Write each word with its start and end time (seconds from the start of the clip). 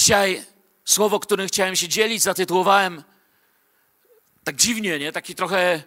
Dzisiaj 0.00 0.44
słowo, 0.84 1.20
którym 1.20 1.48
chciałem 1.48 1.76
się 1.76 1.88
dzielić, 1.88 2.22
zatytułowałem 2.22 3.02
tak 4.44 4.56
dziwnie, 4.56 4.98
nie? 4.98 5.12
Taki 5.12 5.34
trochę 5.34 5.82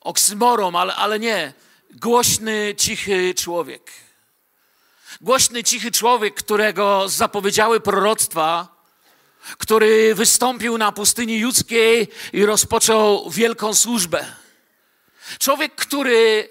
oksymorom, 0.00 0.76
ale, 0.76 0.94
ale 0.94 1.18
nie. 1.18 1.52
Głośny, 1.90 2.74
cichy 2.78 3.34
człowiek. 3.34 3.92
Głośny, 5.20 5.64
cichy 5.64 5.90
człowiek, 5.90 6.34
którego 6.34 7.08
zapowiedziały 7.08 7.80
proroctwa, 7.80 8.68
który 9.58 10.14
wystąpił 10.14 10.78
na 10.78 10.92
pustyni 10.92 11.38
judzkiej 11.38 12.08
i 12.32 12.46
rozpoczął 12.46 13.30
wielką 13.30 13.74
służbę. 13.74 14.26
Człowiek, 15.38 15.74
który 15.74 16.48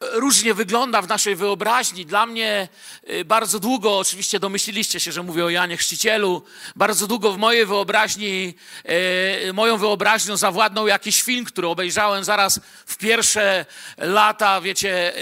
różnie 0.00 0.54
wygląda 0.54 1.02
w 1.02 1.08
naszej 1.08 1.36
wyobraźni. 1.36 2.06
Dla 2.06 2.26
mnie 2.26 2.68
y, 3.10 3.24
bardzo 3.24 3.60
długo, 3.60 3.98
oczywiście 3.98 4.40
domyśliliście 4.40 5.00
się, 5.00 5.12
że 5.12 5.22
mówię 5.22 5.44
o 5.44 5.50
Janie 5.50 5.76
Chrzcicielu, 5.76 6.42
bardzo 6.76 7.06
długo 7.06 7.32
w 7.32 7.38
mojej 7.38 7.66
wyobraźni, 7.66 8.54
y, 9.48 9.52
moją 9.52 9.78
wyobraźnią 9.78 10.36
zawładnął 10.36 10.86
jakiś 10.86 11.22
film, 11.22 11.44
który 11.44 11.68
obejrzałem 11.68 12.24
zaraz 12.24 12.60
w 12.86 12.96
pierwsze 12.96 13.66
lata, 13.98 14.60
wiecie, 14.60 15.12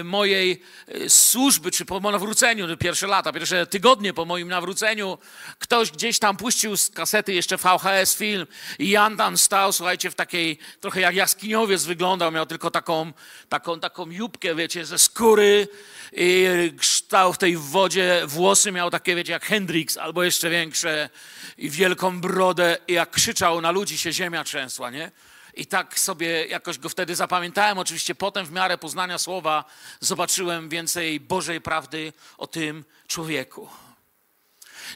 y, 0.00 0.04
mojej 0.04 0.62
służby, 1.08 1.70
czy 1.70 1.84
po 1.84 2.00
nawróceniu, 2.00 2.76
pierwsze 2.76 3.06
lata, 3.06 3.32
pierwsze 3.32 3.66
tygodnie 3.66 4.12
po 4.12 4.24
moim 4.24 4.48
nawróceniu, 4.48 5.18
ktoś 5.58 5.90
gdzieś 5.90 6.18
tam 6.18 6.36
puścił 6.36 6.76
z 6.76 6.90
kasety 6.90 7.32
jeszcze 7.32 7.56
VHS 7.56 8.16
film 8.16 8.46
i 8.78 8.90
Jan 8.90 9.16
tam 9.16 9.38
stał, 9.38 9.72
słuchajcie, 9.72 10.10
w 10.10 10.14
takiej, 10.14 10.58
trochę 10.80 11.00
jak 11.00 11.14
jaskiniowiec 11.14 11.84
wyglądał, 11.84 12.32
miał 12.32 12.46
tylko 12.46 12.70
taką, 12.70 13.12
taką, 13.48 13.80
taką 13.80 13.93
taką 13.94 14.10
jubkę, 14.10 14.54
wiecie, 14.54 14.84
ze 14.84 14.98
skóry 14.98 15.68
i 16.12 16.46
stał 16.82 17.32
w 17.32 17.38
tej 17.38 17.56
wodzie, 17.56 18.22
włosy 18.26 18.72
miał 18.72 18.90
takie, 18.90 19.16
wiecie, 19.16 19.32
jak 19.32 19.44
Hendrix 19.46 19.96
albo 19.96 20.24
jeszcze 20.24 20.50
większe 20.50 21.10
i 21.58 21.70
wielką 21.70 22.20
brodę 22.20 22.76
i 22.88 22.92
jak 22.92 23.10
krzyczał 23.10 23.60
na 23.60 23.70
ludzi 23.70 23.98
się 23.98 24.12
ziemia 24.12 24.44
trzęsła, 24.44 24.90
nie? 24.90 25.10
I 25.54 25.66
tak 25.66 25.98
sobie 25.98 26.46
jakoś 26.46 26.78
go 26.78 26.88
wtedy 26.88 27.14
zapamiętałem. 27.14 27.78
Oczywiście 27.78 28.14
potem 28.14 28.46
w 28.46 28.52
miarę 28.52 28.78
poznania 28.78 29.18
słowa 29.18 29.64
zobaczyłem 30.00 30.68
więcej 30.68 31.20
Bożej 31.20 31.60
prawdy 31.60 32.12
o 32.38 32.46
tym 32.46 32.84
człowieku. 33.08 33.68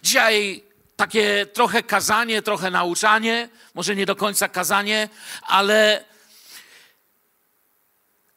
Dzisiaj 0.02 0.62
takie 0.96 1.46
trochę 1.46 1.82
kazanie, 1.82 2.42
trochę 2.42 2.70
nauczanie, 2.70 3.48
może 3.74 3.96
nie 3.96 4.06
do 4.06 4.16
końca 4.16 4.48
kazanie, 4.48 5.08
ale 5.42 6.04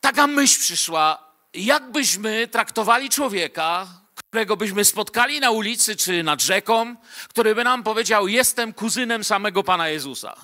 taka 0.01 0.27
myśl 0.27 0.59
przyszła, 0.59 1.31
jakbyśmy 1.53 2.47
traktowali 2.47 3.09
człowieka, 3.09 3.87
którego 4.15 4.57
byśmy 4.57 4.85
spotkali 4.85 5.39
na 5.39 5.51
ulicy 5.51 5.95
czy 5.95 6.23
nad 6.23 6.41
rzeką, 6.41 6.95
który 7.29 7.55
by 7.55 7.63
nam 7.63 7.83
powiedział: 7.83 8.27
Jestem 8.27 8.73
kuzynem 8.73 9.23
samego 9.23 9.63
Pana 9.63 9.89
Jezusa. 9.89 10.35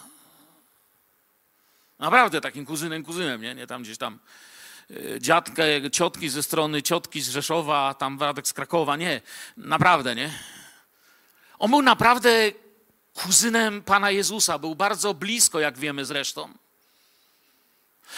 Naprawdę 1.99 2.41
takim 2.41 2.65
kuzynem, 2.65 3.03
kuzynem, 3.03 3.41
nie? 3.41 3.55
Nie 3.55 3.67
tam 3.67 3.83
gdzieś 3.83 3.97
tam 3.97 4.19
e, 4.89 5.19
dziadkę, 5.19 5.91
ciotki 5.91 6.29
ze 6.29 6.43
strony 6.43 6.81
ciotki 6.81 7.21
z 7.21 7.29
Rzeszowa, 7.29 7.93
tam 7.93 8.19
Radek 8.19 8.47
z 8.47 8.53
Krakowa. 8.53 8.95
Nie, 8.95 9.21
naprawdę, 9.57 10.15
nie? 10.15 10.33
On 11.59 11.69
był 11.69 11.81
naprawdę 11.81 12.51
kuzynem 13.13 13.83
Pana 13.83 14.11
Jezusa, 14.11 14.59
był 14.59 14.75
bardzo 14.75 15.13
blisko, 15.13 15.59
jak 15.59 15.77
wiemy 15.77 16.05
zresztą. 16.05 16.53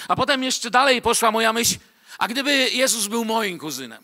A 0.07 0.15
potem 0.15 0.43
jeszcze 0.43 0.69
dalej 0.69 1.01
poszła 1.01 1.31
moja 1.31 1.53
myśl, 1.53 1.75
a 2.17 2.27
gdyby 2.27 2.69
Jezus 2.69 3.07
był 3.07 3.25
moim 3.25 3.59
kuzynem? 3.59 4.03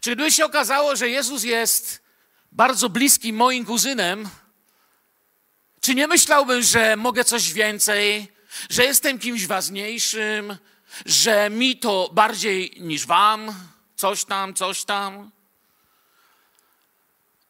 Czy 0.00 0.14
gdyby 0.14 0.32
się 0.32 0.44
okazało, 0.44 0.96
że 0.96 1.08
Jezus 1.08 1.44
jest 1.44 2.02
bardzo 2.52 2.88
bliskim 2.88 3.36
moim 3.36 3.64
kuzynem, 3.64 4.28
czy 5.80 5.94
nie 5.94 6.06
myślałbym, 6.06 6.62
że 6.62 6.96
mogę 6.96 7.24
coś 7.24 7.52
więcej, 7.52 8.32
że 8.70 8.84
jestem 8.84 9.18
kimś 9.18 9.46
ważniejszym, 9.46 10.56
że 11.06 11.50
mi 11.50 11.76
to 11.76 12.10
bardziej 12.12 12.76
niż 12.80 13.06
wam, 13.06 13.54
coś 13.96 14.24
tam, 14.24 14.54
coś 14.54 14.84
tam? 14.84 15.30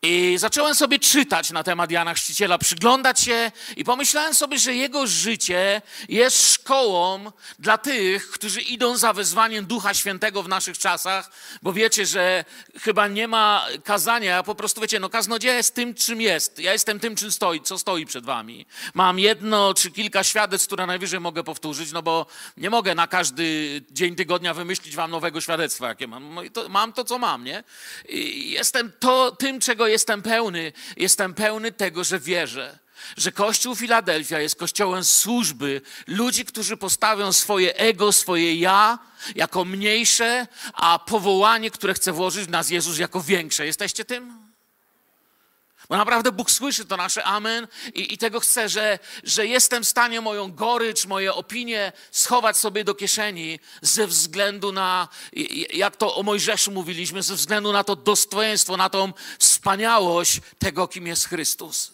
I 0.06 0.38
zacząłem 0.38 0.74
sobie 0.74 0.98
czytać 0.98 1.50
na 1.50 1.62
temat 1.62 1.90
Jana 1.90 2.14
Chrzciciela, 2.14 2.58
przyglądać 2.58 3.20
się 3.20 3.52
i 3.76 3.84
pomyślałem 3.84 4.34
sobie, 4.34 4.58
że 4.58 4.74
jego 4.74 5.06
życie 5.06 5.82
jest 6.08 6.52
szkołą 6.54 7.32
dla 7.58 7.78
tych, 7.78 8.30
którzy 8.30 8.60
idą 8.60 8.96
za 8.96 9.12
wezwaniem 9.12 9.66
Ducha 9.66 9.94
Świętego 9.94 10.42
w 10.42 10.48
naszych 10.48 10.78
czasach, 10.78 11.30
bo 11.62 11.72
wiecie, 11.72 12.06
że 12.06 12.44
chyba 12.80 13.08
nie 13.08 13.28
ma 13.28 13.66
kazania, 13.84 14.42
po 14.42 14.54
prostu 14.54 14.80
wiecie, 14.80 15.00
no 15.00 15.08
kaznodzieja 15.08 15.54
jest 15.54 15.74
tym, 15.74 15.94
czym 15.94 16.20
jest. 16.20 16.58
Ja 16.58 16.72
jestem 16.72 17.00
tym, 17.00 17.16
czym 17.16 17.32
stoi, 17.32 17.60
co 17.60 17.78
stoi 17.78 18.06
przed 18.06 18.24
wami. 18.24 18.66
Mam 18.94 19.18
jedno 19.18 19.74
czy 19.74 19.90
kilka 19.90 20.24
świadectw, 20.24 20.66
które 20.66 20.86
najwyżej 20.86 21.20
mogę 21.20 21.44
powtórzyć, 21.44 21.92
no 21.92 22.02
bo 22.02 22.26
nie 22.56 22.70
mogę 22.70 22.94
na 22.94 23.06
każdy 23.06 23.80
dzień 23.90 24.16
tygodnia 24.16 24.54
wymyślić 24.54 24.96
wam 24.96 25.10
nowego 25.10 25.40
świadectwa, 25.40 25.88
jakie 25.88 26.06
mam. 26.06 26.34
No 26.34 26.42
mam 26.68 26.92
to, 26.92 27.04
co 27.04 27.18
mam, 27.18 27.44
nie? 27.44 27.64
I 28.08 28.50
jestem 28.50 28.92
to 29.00 29.36
tym, 29.36 29.60
czego 29.60 29.93
jestem 29.94 30.22
pełny, 30.22 30.72
jestem 30.96 31.34
pełny 31.34 31.72
tego, 31.72 32.04
że 32.04 32.18
wierzę, 32.18 32.78
że 33.16 33.32
Kościół 33.32 33.76
Filadelfia 33.76 34.40
jest 34.40 34.56
kościołem 34.56 35.04
służby 35.04 35.80
ludzi, 36.06 36.44
którzy 36.44 36.76
postawią 36.76 37.32
swoje 37.32 37.76
ego, 37.76 38.12
swoje 38.12 38.54
ja 38.54 38.98
jako 39.34 39.64
mniejsze, 39.64 40.46
a 40.72 40.98
powołanie, 40.98 41.70
które 41.70 41.94
chce 41.94 42.12
włożyć 42.12 42.44
w 42.44 42.50
nas 42.50 42.70
Jezus 42.70 42.98
jako 42.98 43.22
większe. 43.22 43.66
Jesteście 43.66 44.04
tym? 44.04 44.43
Bo 45.88 45.96
naprawdę 45.96 46.32
Bóg 46.32 46.50
słyszy 46.50 46.84
to 46.84 46.96
nasze 46.96 47.24
amen 47.24 47.68
i, 47.94 48.14
i, 48.14 48.18
tego 48.18 48.40
chce, 48.40 48.68
że, 48.68 48.98
że 49.22 49.46
jestem 49.46 49.84
w 49.84 49.88
stanie 49.88 50.20
moją 50.20 50.52
gorycz, 50.52 51.06
moje 51.06 51.34
opinie 51.34 51.92
schować 52.10 52.56
sobie 52.56 52.84
do 52.84 52.94
kieszeni 52.94 53.60
ze 53.82 54.06
względu 54.06 54.72
na, 54.72 55.08
jak 55.72 55.96
to 55.96 56.16
o 56.16 56.22
Mojżeszu 56.22 56.70
mówiliśmy, 56.72 57.22
ze 57.22 57.34
względu 57.34 57.72
na 57.72 57.84
to 57.84 57.96
dostojeństwo, 57.96 58.76
na 58.76 58.90
tą 58.90 59.12
wspaniałość 59.38 60.40
tego, 60.58 60.88
kim 60.88 61.06
jest 61.06 61.28
Chrystus. 61.28 61.92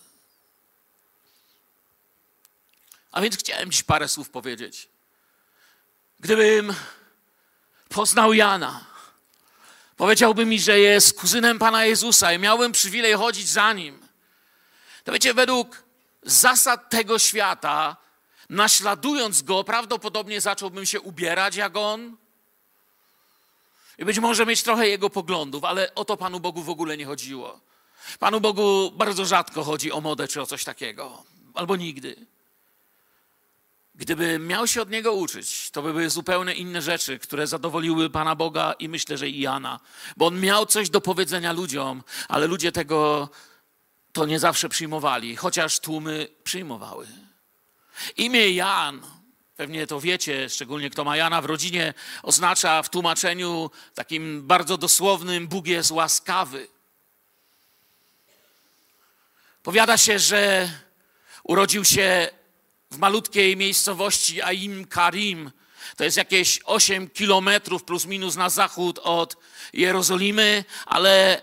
A 3.12 3.20
więc 3.20 3.36
chciałem 3.36 3.70
dziś 3.70 3.82
parę 3.82 4.08
słów 4.08 4.30
powiedzieć. 4.30 4.88
Gdybym 6.20 6.74
poznał 7.88 8.32
Jana, 8.32 8.89
powiedziałby 10.00 10.46
mi, 10.46 10.60
że 10.60 10.78
jest 10.78 11.20
kuzynem 11.20 11.58
Pana 11.58 11.84
Jezusa 11.84 12.32
i 12.32 12.38
miałbym 12.38 12.72
przywilej 12.72 13.14
chodzić 13.14 13.48
za 13.48 13.72
nim, 13.72 13.98
to 15.04 15.12
wiecie, 15.12 15.34
według 15.34 15.82
zasad 16.22 16.90
tego 16.90 17.18
świata, 17.18 17.96
naśladując 18.48 19.42
go, 19.42 19.64
prawdopodobnie 19.64 20.40
zacząłbym 20.40 20.86
się 20.86 21.00
ubierać 21.00 21.56
jak 21.56 21.76
on. 21.76 22.16
I 23.98 24.04
być 24.04 24.18
może 24.18 24.46
mieć 24.46 24.62
trochę 24.62 24.88
jego 24.88 25.10
poglądów, 25.10 25.64
ale 25.64 25.94
o 25.94 26.04
to 26.04 26.16
Panu 26.16 26.40
Bogu 26.40 26.62
w 26.62 26.70
ogóle 26.70 26.96
nie 26.96 27.06
chodziło. 27.06 27.60
Panu 28.18 28.40
Bogu 28.40 28.90
bardzo 28.90 29.24
rzadko 29.24 29.64
chodzi 29.64 29.92
o 29.92 30.00
modę 30.00 30.28
czy 30.28 30.42
o 30.42 30.46
coś 30.46 30.64
takiego, 30.64 31.22
albo 31.54 31.76
nigdy. 31.76 32.26
Gdyby 34.00 34.38
miał 34.38 34.66
się 34.66 34.82
od 34.82 34.90
niego 34.90 35.12
uczyć, 35.12 35.70
to 35.70 35.82
by 35.82 35.92
były 35.92 36.10
zupełnie 36.10 36.54
inne 36.54 36.82
rzeczy, 36.82 37.18
które 37.18 37.46
zadowoliły 37.46 38.10
Pana 38.10 38.34
Boga 38.34 38.72
i 38.72 38.88
myślę, 38.88 39.18
że 39.18 39.28
i 39.28 39.40
Jana. 39.40 39.80
Bo 40.16 40.26
on 40.26 40.40
miał 40.40 40.66
coś 40.66 40.90
do 40.90 41.00
powiedzenia 41.00 41.52
ludziom, 41.52 42.02
ale 42.28 42.46
ludzie 42.46 42.72
tego 42.72 43.28
to 44.12 44.26
nie 44.26 44.38
zawsze 44.38 44.68
przyjmowali, 44.68 45.36
chociaż 45.36 45.80
tłumy 45.80 46.28
przyjmowały. 46.44 47.06
Imię 48.16 48.50
Jan, 48.50 49.02
pewnie 49.56 49.86
to 49.86 50.00
wiecie, 50.00 50.50
szczególnie 50.50 50.90
kto 50.90 51.04
ma 51.04 51.16
Jana 51.16 51.42
w 51.42 51.44
rodzinie, 51.44 51.94
oznacza 52.22 52.82
w 52.82 52.90
tłumaczeniu 52.90 53.70
takim 53.94 54.46
bardzo 54.46 54.76
dosłownym 54.76 55.48
Bóg 55.48 55.66
jest 55.66 55.90
łaskawy. 55.90 56.68
Powiada 59.62 59.96
się, 59.96 60.18
że 60.18 60.70
urodził 61.44 61.84
się 61.84 62.39
w 62.90 62.98
malutkiej 62.98 63.56
miejscowości 63.56 64.42
Aim 64.42 64.86
Karim. 64.86 65.50
To 65.96 66.04
jest 66.04 66.16
jakieś 66.16 66.60
8 66.64 67.10
kilometrów 67.10 67.84
plus 67.84 68.06
minus 68.06 68.36
na 68.36 68.50
zachód 68.50 68.98
od 69.02 69.36
Jerozolimy, 69.72 70.64
ale 70.86 71.42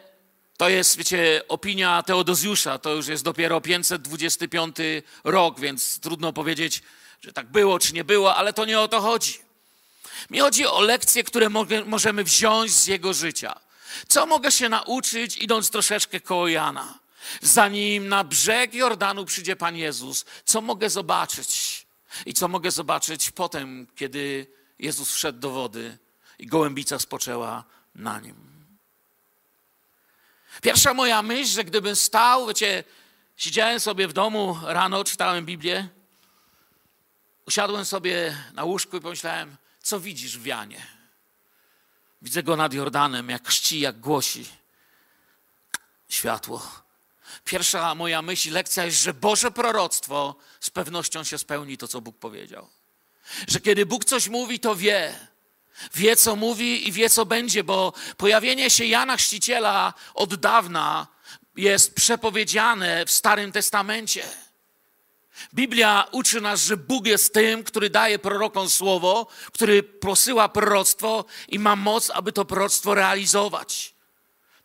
to 0.57 0.69
jest, 0.69 0.97
wiecie, 0.97 1.41
opinia 1.47 2.03
Teodozjusza. 2.03 2.79
To 2.79 2.93
już 2.93 3.07
jest 3.07 3.23
dopiero 3.23 3.61
525 3.61 4.75
rok, 5.23 5.59
więc 5.59 5.99
trudno 5.99 6.33
powiedzieć, 6.33 6.83
że 7.21 7.33
tak 7.33 7.51
było 7.51 7.79
czy 7.79 7.93
nie 7.93 8.03
było, 8.03 8.35
ale 8.35 8.53
to 8.53 8.65
nie 8.65 8.79
o 8.79 8.87
to 8.87 9.01
chodzi. 9.01 9.39
Mi 10.29 10.39
chodzi 10.39 10.65
o 10.65 10.81
lekcje, 10.81 11.23
które 11.23 11.49
możemy 11.85 12.23
wziąć 12.23 12.71
z 12.71 12.87
jego 12.87 13.13
życia. 13.13 13.59
Co 14.07 14.25
mogę 14.25 14.51
się 14.51 14.69
nauczyć, 14.69 15.37
idąc 15.37 15.69
troszeczkę 15.69 16.19
koło 16.19 16.47
Jana? 16.47 16.99
Zanim 17.41 18.07
na 18.07 18.23
brzeg 18.23 18.73
Jordanu 18.73 19.25
przyjdzie 19.25 19.55
Pan 19.55 19.75
Jezus, 19.75 20.25
co 20.45 20.61
mogę 20.61 20.89
zobaczyć? 20.89 21.85
I 22.25 22.33
co 22.33 22.47
mogę 22.47 22.71
zobaczyć 22.71 23.31
potem, 23.31 23.87
kiedy 23.95 24.47
Jezus 24.79 25.11
wszedł 25.11 25.39
do 25.39 25.49
wody 25.49 25.97
i 26.39 26.47
gołębica 26.47 26.99
spoczęła 26.99 27.63
na 27.95 28.19
nim? 28.19 28.35
Pierwsza 30.61 30.93
moja 30.93 31.21
myśl, 31.21 31.51
że 31.51 31.63
gdybym 31.63 31.95
stał, 31.95 32.47
wiecie, 32.47 32.83
siedziałem 33.37 33.79
sobie 33.79 34.07
w 34.07 34.13
domu 34.13 34.59
rano, 34.63 35.03
czytałem 35.03 35.45
Biblię, 35.45 35.87
usiadłem 37.47 37.85
sobie 37.85 38.37
na 38.53 38.63
łóżku 38.63 38.97
i 38.97 39.01
pomyślałem, 39.01 39.57
co 39.81 39.99
widzisz 39.99 40.37
w 40.37 40.45
Janie? 40.45 40.87
Widzę 42.21 42.43
go 42.43 42.55
nad 42.55 42.73
Jordanem, 42.73 43.29
jak 43.29 43.47
chrzci, 43.47 43.79
jak 43.79 43.99
głosi 43.99 44.45
światło. 46.09 46.86
Pierwsza 47.47 47.95
moja 47.95 48.21
myśl, 48.21 48.51
lekcja 48.51 48.85
jest, 48.85 49.01
że 49.01 49.13
Boże 49.13 49.51
proroctwo 49.51 50.35
z 50.59 50.69
pewnością 50.69 51.23
się 51.23 51.37
spełni 51.37 51.77
to, 51.77 51.87
co 51.87 52.01
Bóg 52.01 52.17
powiedział. 52.17 52.67
Że 53.47 53.59
kiedy 53.59 53.85
Bóg 53.85 54.05
coś 54.05 54.27
mówi, 54.27 54.59
to 54.59 54.75
wie. 54.75 55.19
Wie, 55.95 56.15
co 56.15 56.35
mówi 56.35 56.87
i 56.87 56.91
wie, 56.91 57.09
co 57.09 57.25
będzie, 57.25 57.63
bo 57.63 57.93
pojawienie 58.17 58.69
się 58.69 58.85
Jana 58.85 59.17
Chrzciciela 59.17 59.93
od 60.13 60.35
dawna 60.35 61.07
jest 61.55 61.95
przepowiedziane 61.95 63.05
w 63.05 63.11
Starym 63.11 63.51
Testamencie. 63.51 64.23
Biblia 65.53 66.07
uczy 66.11 66.41
nas, 66.41 66.61
że 66.61 66.77
Bóg 66.77 67.07
jest 67.07 67.33
tym, 67.33 67.63
który 67.63 67.89
daje 67.89 68.19
prorokom 68.19 68.69
słowo, 68.69 69.27
który 69.53 69.83
posyła 69.83 70.49
proroctwo 70.49 71.25
i 71.47 71.59
ma 71.59 71.75
moc, 71.75 72.09
aby 72.09 72.31
to 72.31 72.45
proroctwo 72.45 72.93
realizować. 72.93 73.96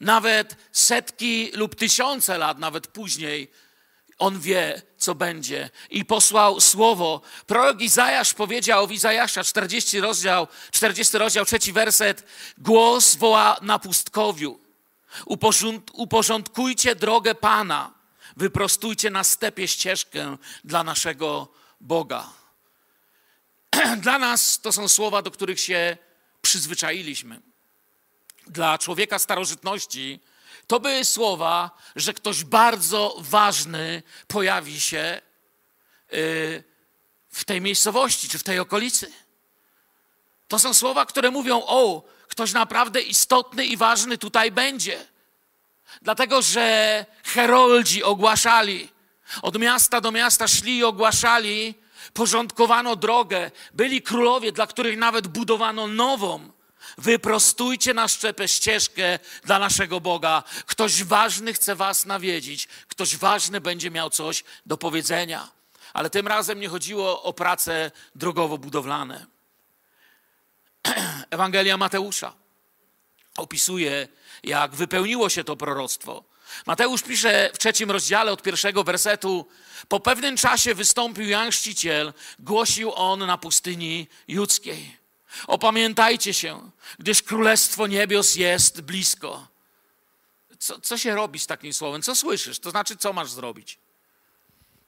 Nawet 0.03 0.57
setki 0.73 1.51
lub 1.55 1.75
tysiące 1.75 2.39
lat, 2.39 2.59
nawet 2.59 2.87
później, 2.87 3.51
on 4.19 4.41
wie, 4.41 4.83
co 4.97 5.15
będzie. 5.15 5.71
I 5.91 6.05
posłał 6.05 6.61
słowo. 6.61 7.21
Prorok 7.47 7.81
Izajasz 7.81 8.35
powiedział 8.35 8.87
w 8.87 8.93
Izajasza 8.93 9.45
40 9.45 10.01
rozdział, 10.01 10.49
40 10.71 11.19
rozdział, 11.19 11.45
trzeci 11.45 11.73
werset. 11.73 12.25
Głos 12.59 13.17
woła 13.17 13.57
na 13.63 13.79
pustkowiu. 13.79 14.61
Uporządkujcie 15.93 16.95
drogę 16.95 17.35
Pana. 17.35 17.95
Wyprostujcie 18.37 19.11
na 19.11 19.25
stepie 19.25 19.69
ścieżkę 19.69 20.37
dla 20.65 20.85
naszego 20.85 21.49
Boga. 21.81 22.29
Dla 24.05 24.19
nas 24.19 24.61
to 24.61 24.73
są 24.73 24.89
słowa, 24.89 25.23
do 25.23 25.31
których 25.31 25.61
się 25.61 25.97
przyzwyczailiśmy. 26.43 27.52
Dla 28.47 28.79
człowieka 28.79 29.19
starożytności 29.19 30.21
to 30.67 30.81
były 30.81 31.05
słowa, 31.05 31.71
że 31.97 32.13
ktoś 32.13 32.45
bardzo 32.45 33.17
ważny 33.19 34.03
pojawi 34.29 34.81
się 34.81 35.21
y, 36.13 36.65
w 37.29 37.45
tej 37.45 37.61
miejscowości 37.61 38.29
czy 38.29 38.39
w 38.39 38.43
tej 38.43 38.59
okolicy. 38.59 39.13
To 40.49 40.59
są 40.59 40.75
słowa, 40.75 41.07
które 41.07 41.31
mówią: 41.31 41.63
O, 41.67 42.03
ktoś 42.29 42.53
naprawdę 42.53 43.01
istotny 43.01 43.65
i 43.67 43.77
ważny 43.77 44.19
tutaj 44.19 44.51
będzie. 44.51 45.07
Dlatego, 46.03 46.43
że 46.43 47.07
heroldzi 47.25 48.03
ogłaszali, 48.03 48.89
od 49.43 49.59
miasta 49.59 50.01
do 50.01 50.13
miasta 50.13 50.49
szli 50.49 50.77
i 50.77 50.85
ogłaszali, 50.85 51.75
porządkowano 52.15 52.97
drogę. 52.97 53.51
Byli 53.75 54.03
królowie, 54.03 54.53
dla 54.53 54.67
których 54.67 54.99
nawet 54.99 55.29
budowano 55.29 55.87
nową. 55.87 56.52
Wyprostujcie 56.99 57.95
na 57.95 58.09
szczepę 58.09 58.49
ścieżkę 58.49 59.19
dla 59.45 59.59
naszego 59.59 60.01
Boga. 60.01 60.43
Ktoś 60.67 61.05
ważny 61.05 61.53
chce 61.53 61.77
was 61.77 62.07
nawiedzić, 62.07 62.69
ktoś 62.89 63.17
ważny 63.17 63.61
będzie 63.61 63.91
miał 63.91 64.11
coś 64.11 64.45
do 64.67 64.77
powiedzenia. 64.77 65.49
Ale 65.93 66.11
tym 66.11 66.29
razem 66.29 66.61
nie 66.61 66.69
chodziło 66.69 67.23
o 67.23 67.33
prace 67.33 67.91
drogowo-budowlane. 68.17 69.27
Ewangelia 71.31 71.77
Mateusza 71.77 72.35
opisuje, 73.37 74.09
jak 74.43 74.75
wypełniło 74.75 75.29
się 75.29 75.45
to 75.45 75.57
proroctwo. 75.57 76.25
Mateusz 76.67 77.03
pisze 77.03 77.51
w 77.55 77.59
trzecim 77.59 77.91
rozdziale 77.91 78.33
od 78.33 78.43
pierwszego 78.43 78.85
wersetu: 78.85 79.49
Po 79.89 80.01
pewnym 80.01 80.37
czasie 80.37 80.75
wystąpił 80.75 81.29
Jan 81.29 81.51
Chrzciciel, 81.51 82.13
głosił 82.39 82.93
on 82.95 83.27
na 83.27 83.39
pustyni 83.39 84.07
judzkiej. 84.29 85.02
Opamiętajcie 85.47 86.35
się, 86.35 86.71
gdyż 86.99 87.23
królestwo 87.23 87.87
niebios 87.87 88.35
jest 88.35 88.81
blisko. 88.81 89.49
Co, 90.59 90.81
co 90.81 90.99
się 90.99 91.15
robi 91.15 91.39
z 91.39 91.47
takim 91.47 91.73
słowem? 91.73 92.03
Co 92.03 92.17
słyszysz? 92.17 92.59
To 92.59 92.71
znaczy, 92.71 92.97
co 92.97 93.13
masz 93.13 93.31
zrobić? 93.31 93.79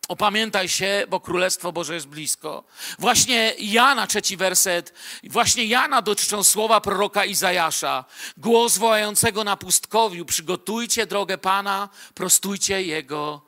Opamiętaj 0.08 0.68
się, 0.68 1.06
bo 1.08 1.20
Królestwo 1.20 1.72
Boże 1.72 1.94
jest 1.94 2.06
blisko. 2.06 2.64
Właśnie 2.98 3.54
Jana, 3.58 4.06
trzeci 4.06 4.36
werset, 4.36 4.92
właśnie 5.24 5.64
Jana 5.64 6.02
dotyczą 6.02 6.44
słowa 6.44 6.80
proroka 6.80 7.24
Izajasza. 7.24 8.04
Głos 8.36 8.78
wołającego 8.78 9.44
na 9.44 9.56
pustkowiu, 9.56 10.24
przygotujcie 10.24 11.06
drogę 11.06 11.38
Pana, 11.38 11.88
prostujcie 12.14 12.82
Jego 12.82 13.42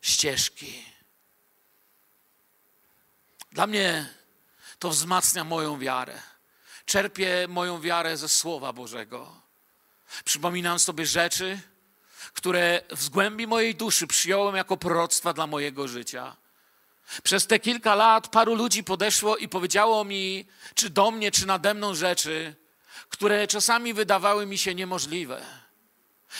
ścieżki. 0.00 0.84
Dla 3.52 3.66
mnie 3.66 4.14
to 4.80 4.90
wzmacnia 4.90 5.44
moją 5.44 5.78
wiarę. 5.78 6.22
Czerpię 6.84 7.46
moją 7.48 7.80
wiarę 7.80 8.16
ze 8.16 8.28
Słowa 8.28 8.72
Bożego. 8.72 9.42
Przypominam 10.24 10.78
sobie 10.78 11.06
rzeczy, 11.06 11.60
które 12.32 12.82
w 12.90 13.08
głębi 13.08 13.46
mojej 13.46 13.74
duszy 13.74 14.06
przyjąłem 14.06 14.56
jako 14.56 14.76
proroctwa 14.76 15.32
dla 15.32 15.46
mojego 15.46 15.88
życia. 15.88 16.36
Przez 17.22 17.46
te 17.46 17.58
kilka 17.58 17.94
lat 17.94 18.28
paru 18.28 18.54
ludzi 18.54 18.84
podeszło 18.84 19.36
i 19.36 19.48
powiedziało 19.48 20.04
mi, 20.04 20.46
czy 20.74 20.90
do 20.90 21.10
mnie, 21.10 21.30
czy 21.30 21.46
nade 21.46 21.74
mną 21.74 21.94
rzeczy, 21.94 22.54
które 23.08 23.46
czasami 23.46 23.94
wydawały 23.94 24.46
mi 24.46 24.58
się 24.58 24.74
niemożliwe. 24.74 25.46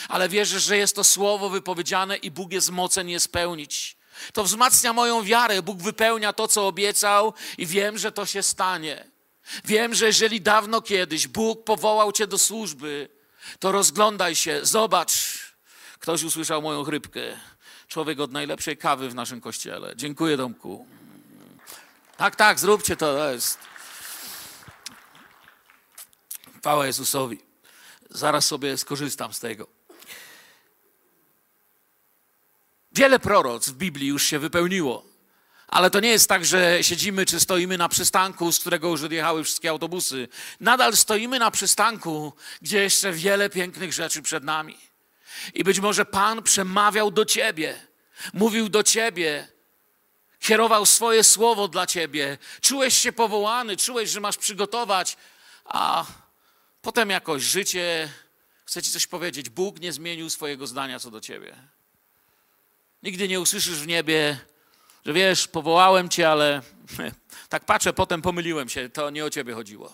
Ale 0.09 0.29
wierzę, 0.29 0.59
że 0.59 0.77
jest 0.77 0.95
to 0.95 1.03
słowo 1.03 1.49
wypowiedziane 1.49 2.17
i 2.17 2.31
Bóg 2.31 2.51
jest 2.51 2.69
mocen 2.69 3.09
je 3.09 3.19
spełnić. 3.19 3.97
To 4.33 4.43
wzmacnia 4.43 4.93
moją 4.93 5.23
wiarę. 5.23 5.61
Bóg 5.61 5.81
wypełnia 5.81 6.33
to, 6.33 6.47
co 6.47 6.67
obiecał, 6.67 7.33
i 7.57 7.65
wiem, 7.65 7.97
że 7.97 8.11
to 8.11 8.25
się 8.25 8.43
stanie. 8.43 9.11
Wiem, 9.65 9.93
że 9.93 10.05
jeżeli 10.05 10.41
dawno 10.41 10.81
kiedyś 10.81 11.27
Bóg 11.27 11.63
powołał 11.63 12.11
cię 12.11 12.27
do 12.27 12.37
służby, 12.37 13.09
to 13.59 13.71
rozglądaj 13.71 14.35
się, 14.35 14.59
zobacz. 14.63 15.39
Ktoś 15.99 16.23
usłyszał 16.23 16.61
moją 16.61 16.83
chrypkę. 16.83 17.21
Człowiek 17.87 18.19
od 18.19 18.31
najlepszej 18.31 18.77
kawy 18.77 19.09
w 19.09 19.15
naszym 19.15 19.41
kościele. 19.41 19.93
Dziękuję, 19.95 20.37
Domku. 20.37 20.85
Tak, 22.17 22.35
tak, 22.35 22.59
zróbcie 22.59 22.95
to. 22.95 23.15
to 23.15 23.31
jest. 23.31 23.59
Chwała 26.59 26.85
Jezusowi. 26.85 27.39
Zaraz 28.09 28.45
sobie 28.45 28.77
skorzystam 28.77 29.33
z 29.33 29.39
tego. 29.39 29.80
Wiele 32.91 33.19
proroc 33.19 33.69
w 33.69 33.73
Biblii 33.73 34.07
już 34.07 34.23
się 34.23 34.39
wypełniło. 34.39 35.11
Ale 35.67 35.89
to 35.89 35.99
nie 35.99 36.09
jest 36.09 36.29
tak, 36.29 36.45
że 36.45 36.83
siedzimy 36.83 37.25
czy 37.25 37.39
stoimy 37.39 37.77
na 37.77 37.89
przystanku, 37.89 38.51
z 38.51 38.59
którego 38.59 38.87
już 38.87 39.03
odjechały 39.03 39.43
wszystkie 39.43 39.69
autobusy. 39.69 40.27
Nadal 40.59 40.97
stoimy 40.97 41.39
na 41.39 41.51
przystanku, 41.51 42.33
gdzie 42.61 42.81
jeszcze 42.81 43.13
wiele 43.13 43.49
pięknych 43.49 43.93
rzeczy 43.93 44.21
przed 44.21 44.43
nami. 44.43 44.77
I 45.53 45.63
być 45.63 45.79
może 45.79 46.05
Pan 46.05 46.43
przemawiał 46.43 47.11
do 47.11 47.25
ciebie, 47.25 47.87
mówił 48.33 48.69
do 48.69 48.83
ciebie, 48.83 49.47
kierował 50.39 50.85
swoje 50.85 51.23
słowo 51.23 51.67
dla 51.67 51.87
ciebie. 51.87 52.37
Czułeś 52.61 52.97
się 52.97 53.13
powołany, 53.13 53.77
czułeś, 53.77 54.09
że 54.09 54.19
masz 54.19 54.37
przygotować, 54.37 55.17
a 55.65 56.05
potem 56.81 57.09
jakoś 57.09 57.43
życie 57.43 58.09
chce 58.65 58.81
ci 58.81 58.91
coś 58.91 59.07
powiedzieć. 59.07 59.49
Bóg 59.49 59.79
nie 59.79 59.93
zmienił 59.93 60.29
swojego 60.29 60.67
zdania 60.67 60.99
co 60.99 61.11
do 61.11 61.21
ciebie. 61.21 61.55
Nigdy 63.03 63.27
nie 63.27 63.39
usłyszysz 63.39 63.79
w 63.79 63.87
niebie, 63.87 64.39
że 65.05 65.13
wiesz, 65.13 65.47
powołałem 65.47 66.09
cię, 66.09 66.29
ale 66.29 66.61
tak 67.49 67.65
patrzę, 67.65 67.93
potem 67.93 68.21
pomyliłem 68.21 68.69
się, 68.69 68.89
to 68.89 69.09
nie 69.09 69.25
o 69.25 69.29
ciebie 69.29 69.53
chodziło. 69.53 69.93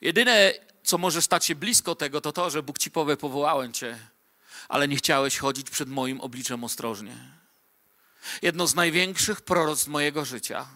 Jedyne, 0.00 0.52
co 0.82 0.98
może 0.98 1.22
stać 1.22 1.44
się 1.44 1.54
blisko 1.54 1.94
tego, 1.94 2.20
to 2.20 2.32
to, 2.32 2.50
że 2.50 2.62
Bóg 2.62 2.78
ci 2.78 2.90
powie, 2.90 3.16
powołałem 3.16 3.72
cię, 3.72 3.98
ale 4.68 4.88
nie 4.88 4.96
chciałeś 4.96 5.38
chodzić 5.38 5.70
przed 5.70 5.88
moim 5.88 6.20
obliczem 6.20 6.64
ostrożnie. 6.64 7.16
Jedno 8.42 8.66
z 8.66 8.74
największych 8.74 9.40
proroctw 9.40 9.86
mojego 9.86 10.24
życia, 10.24 10.66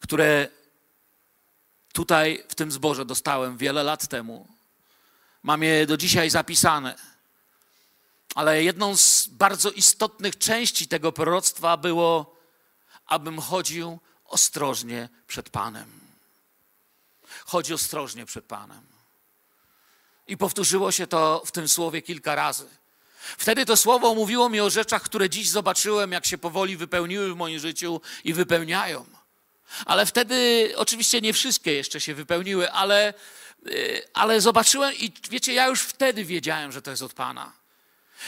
które 0.00 0.48
tutaj 1.92 2.44
w 2.48 2.54
tym 2.54 2.72
zborze 2.72 3.04
dostałem 3.04 3.56
wiele 3.56 3.82
lat 3.82 4.08
temu, 4.08 4.48
Mam 5.42 5.62
je 5.62 5.86
do 5.86 5.96
dzisiaj 5.96 6.30
zapisane. 6.30 6.94
Ale 8.34 8.64
jedną 8.64 8.96
z 8.96 9.26
bardzo 9.26 9.70
istotnych 9.70 10.38
części 10.38 10.88
tego 10.88 11.12
proroctwa 11.12 11.76
było, 11.76 12.36
abym 13.06 13.38
chodził 13.40 13.98
ostrożnie 14.24 15.08
przed 15.26 15.50
Panem. 15.50 16.00
Chodzi 17.44 17.74
ostrożnie 17.74 18.26
przed 18.26 18.44
Panem. 18.44 18.86
I 20.26 20.36
powtórzyło 20.36 20.92
się 20.92 21.06
to 21.06 21.42
w 21.46 21.52
tym 21.52 21.68
słowie 21.68 22.02
kilka 22.02 22.34
razy. 22.34 22.66
Wtedy 23.38 23.66
to 23.66 23.76
słowo 23.76 24.14
mówiło 24.14 24.48
mi 24.48 24.60
o 24.60 24.70
rzeczach, 24.70 25.02
które 25.02 25.30
dziś 25.30 25.48
zobaczyłem, 25.48 26.12
jak 26.12 26.26
się 26.26 26.38
powoli 26.38 26.76
wypełniły 26.76 27.34
w 27.34 27.36
moim 27.36 27.58
życiu 27.58 28.00
i 28.24 28.34
wypełniają. 28.34 29.06
Ale 29.86 30.06
wtedy, 30.06 30.72
oczywiście 30.76 31.20
nie 31.20 31.32
wszystkie 31.32 31.72
jeszcze 31.72 32.00
się 32.00 32.14
wypełniły, 32.14 32.72
ale 32.72 33.14
ale 34.14 34.40
zobaczyłem 34.40 34.94
i 34.94 35.12
wiecie, 35.30 35.52
ja 35.52 35.66
już 35.66 35.82
wtedy 35.82 36.24
wiedziałem, 36.24 36.72
że 36.72 36.82
to 36.82 36.90
jest 36.90 37.02
od 37.02 37.12
Pana. 37.12 37.52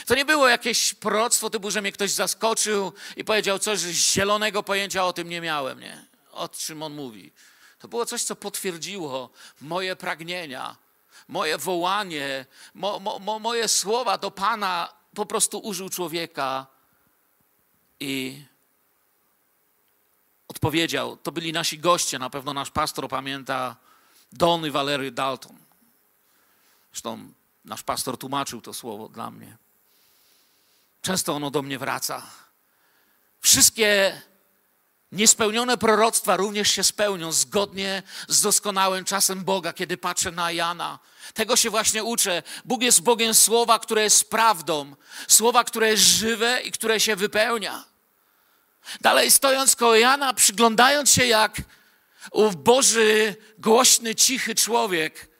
To 0.05 0.15
nie 0.15 0.25
było 0.25 0.47
jakieś 0.47 0.93
proroctwo 0.93 1.49
typu, 1.49 1.71
że 1.71 1.81
mnie 1.81 1.91
ktoś 1.91 2.11
zaskoczył 2.11 2.93
i 3.17 3.23
powiedział 3.23 3.59
coś, 3.59 3.79
że 3.79 3.93
zielonego 3.93 4.63
pojęcia 4.63 5.05
o 5.05 5.13
tym 5.13 5.29
nie 5.29 5.41
miałem, 5.41 5.79
nie? 5.79 6.05
O 6.31 6.49
czym 6.49 6.83
on 6.83 6.93
mówi. 6.93 7.31
To 7.79 7.87
było 7.87 8.05
coś, 8.05 8.23
co 8.23 8.35
potwierdziło 8.35 9.29
moje 9.61 9.95
pragnienia, 9.95 10.75
moje 11.27 11.57
wołanie, 11.57 12.45
mo, 12.73 12.99
mo, 12.99 13.39
moje 13.39 13.67
słowa 13.67 14.17
do 14.17 14.31
Pana. 14.31 14.93
Po 15.15 15.25
prostu 15.25 15.59
użył 15.59 15.89
człowieka 15.89 16.67
i 17.99 18.43
odpowiedział. 20.47 21.17
To 21.17 21.31
byli 21.31 21.53
nasi 21.53 21.79
goście, 21.79 22.19
na 22.19 22.29
pewno 22.29 22.53
nasz 22.53 22.71
pastor 22.71 23.09
pamięta 23.09 23.75
Don 24.33 24.65
i 24.65 24.71
Valery 24.71 25.11
Dalton. 25.11 25.57
Zresztą 26.91 27.33
nasz 27.65 27.83
pastor 27.83 28.17
tłumaczył 28.17 28.61
to 28.61 28.73
słowo 28.73 29.09
dla 29.09 29.31
mnie. 29.31 29.57
Często 31.01 31.33
ono 31.33 31.51
do 31.51 31.61
mnie 31.61 31.79
wraca. 31.79 32.21
Wszystkie 33.39 34.21
niespełnione 35.11 35.77
proroctwa 35.77 36.37
również 36.37 36.71
się 36.71 36.83
spełnią 36.83 37.31
zgodnie 37.31 38.03
z 38.27 38.41
doskonałym 38.41 39.05
czasem 39.05 39.43
Boga, 39.43 39.73
kiedy 39.73 39.97
patrzę 39.97 40.31
na 40.31 40.51
Jana. 40.51 40.99
Tego 41.33 41.55
się 41.55 41.69
właśnie 41.69 42.03
uczę. 42.03 42.43
Bóg 42.65 42.81
jest 42.81 43.01
Bogiem 43.01 43.33
słowa, 43.33 43.79
które 43.79 44.03
jest 44.03 44.29
prawdą, 44.29 44.95
słowa, 45.27 45.63
które 45.63 45.89
jest 45.89 46.03
żywe 46.03 46.61
i 46.61 46.71
które 46.71 46.99
się 46.99 47.15
wypełnia. 47.15 47.83
Dalej 49.01 49.31
stojąc 49.31 49.75
koło 49.75 49.95
Jana, 49.95 50.33
przyglądając 50.33 51.11
się 51.11 51.25
jak 51.25 51.61
ów 52.31 52.55
Boży, 52.55 53.35
głośny, 53.57 54.15
cichy 54.15 54.55
człowiek 54.55 55.33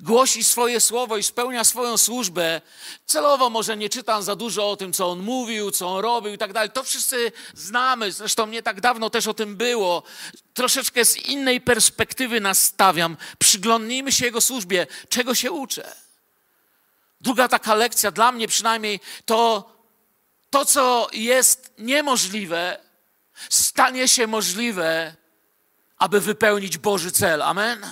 głosi 0.00 0.44
swoje 0.44 0.80
słowo 0.80 1.16
i 1.16 1.22
spełnia 1.22 1.64
swoją 1.64 1.98
służbę. 1.98 2.60
Celowo 3.06 3.50
może 3.50 3.76
nie 3.76 3.88
czytam 3.88 4.22
za 4.22 4.36
dużo 4.36 4.70
o 4.70 4.76
tym, 4.76 4.92
co 4.92 5.10
on 5.10 5.18
mówił, 5.18 5.70
co 5.70 5.88
on 5.88 6.00
robił 6.00 6.32
i 6.32 6.38
tak 6.38 6.52
dalej. 6.52 6.70
To 6.70 6.84
wszyscy 6.84 7.32
znamy, 7.54 8.12
zresztą 8.12 8.46
nie 8.46 8.62
tak 8.62 8.80
dawno 8.80 9.10
też 9.10 9.26
o 9.26 9.34
tym 9.34 9.56
było. 9.56 10.02
Troszeczkę 10.54 11.04
z 11.04 11.16
innej 11.16 11.60
perspektywy 11.60 12.40
nastawiam. 12.40 13.16
Przyglądnijmy 13.38 14.12
się 14.12 14.24
jego 14.24 14.40
służbie, 14.40 14.86
czego 15.08 15.34
się 15.34 15.52
uczę. 15.52 15.96
Druga 17.20 17.48
taka 17.48 17.74
lekcja, 17.74 18.10
dla 18.10 18.32
mnie 18.32 18.48
przynajmniej, 18.48 19.00
to 19.24 19.72
to, 20.50 20.64
co 20.64 21.08
jest 21.12 21.74
niemożliwe, 21.78 22.78
stanie 23.50 24.08
się 24.08 24.26
możliwe, 24.26 25.16
aby 26.02 26.20
wypełnić 26.20 26.78
Boży 26.78 27.12
cel. 27.12 27.42
Amen. 27.42 27.86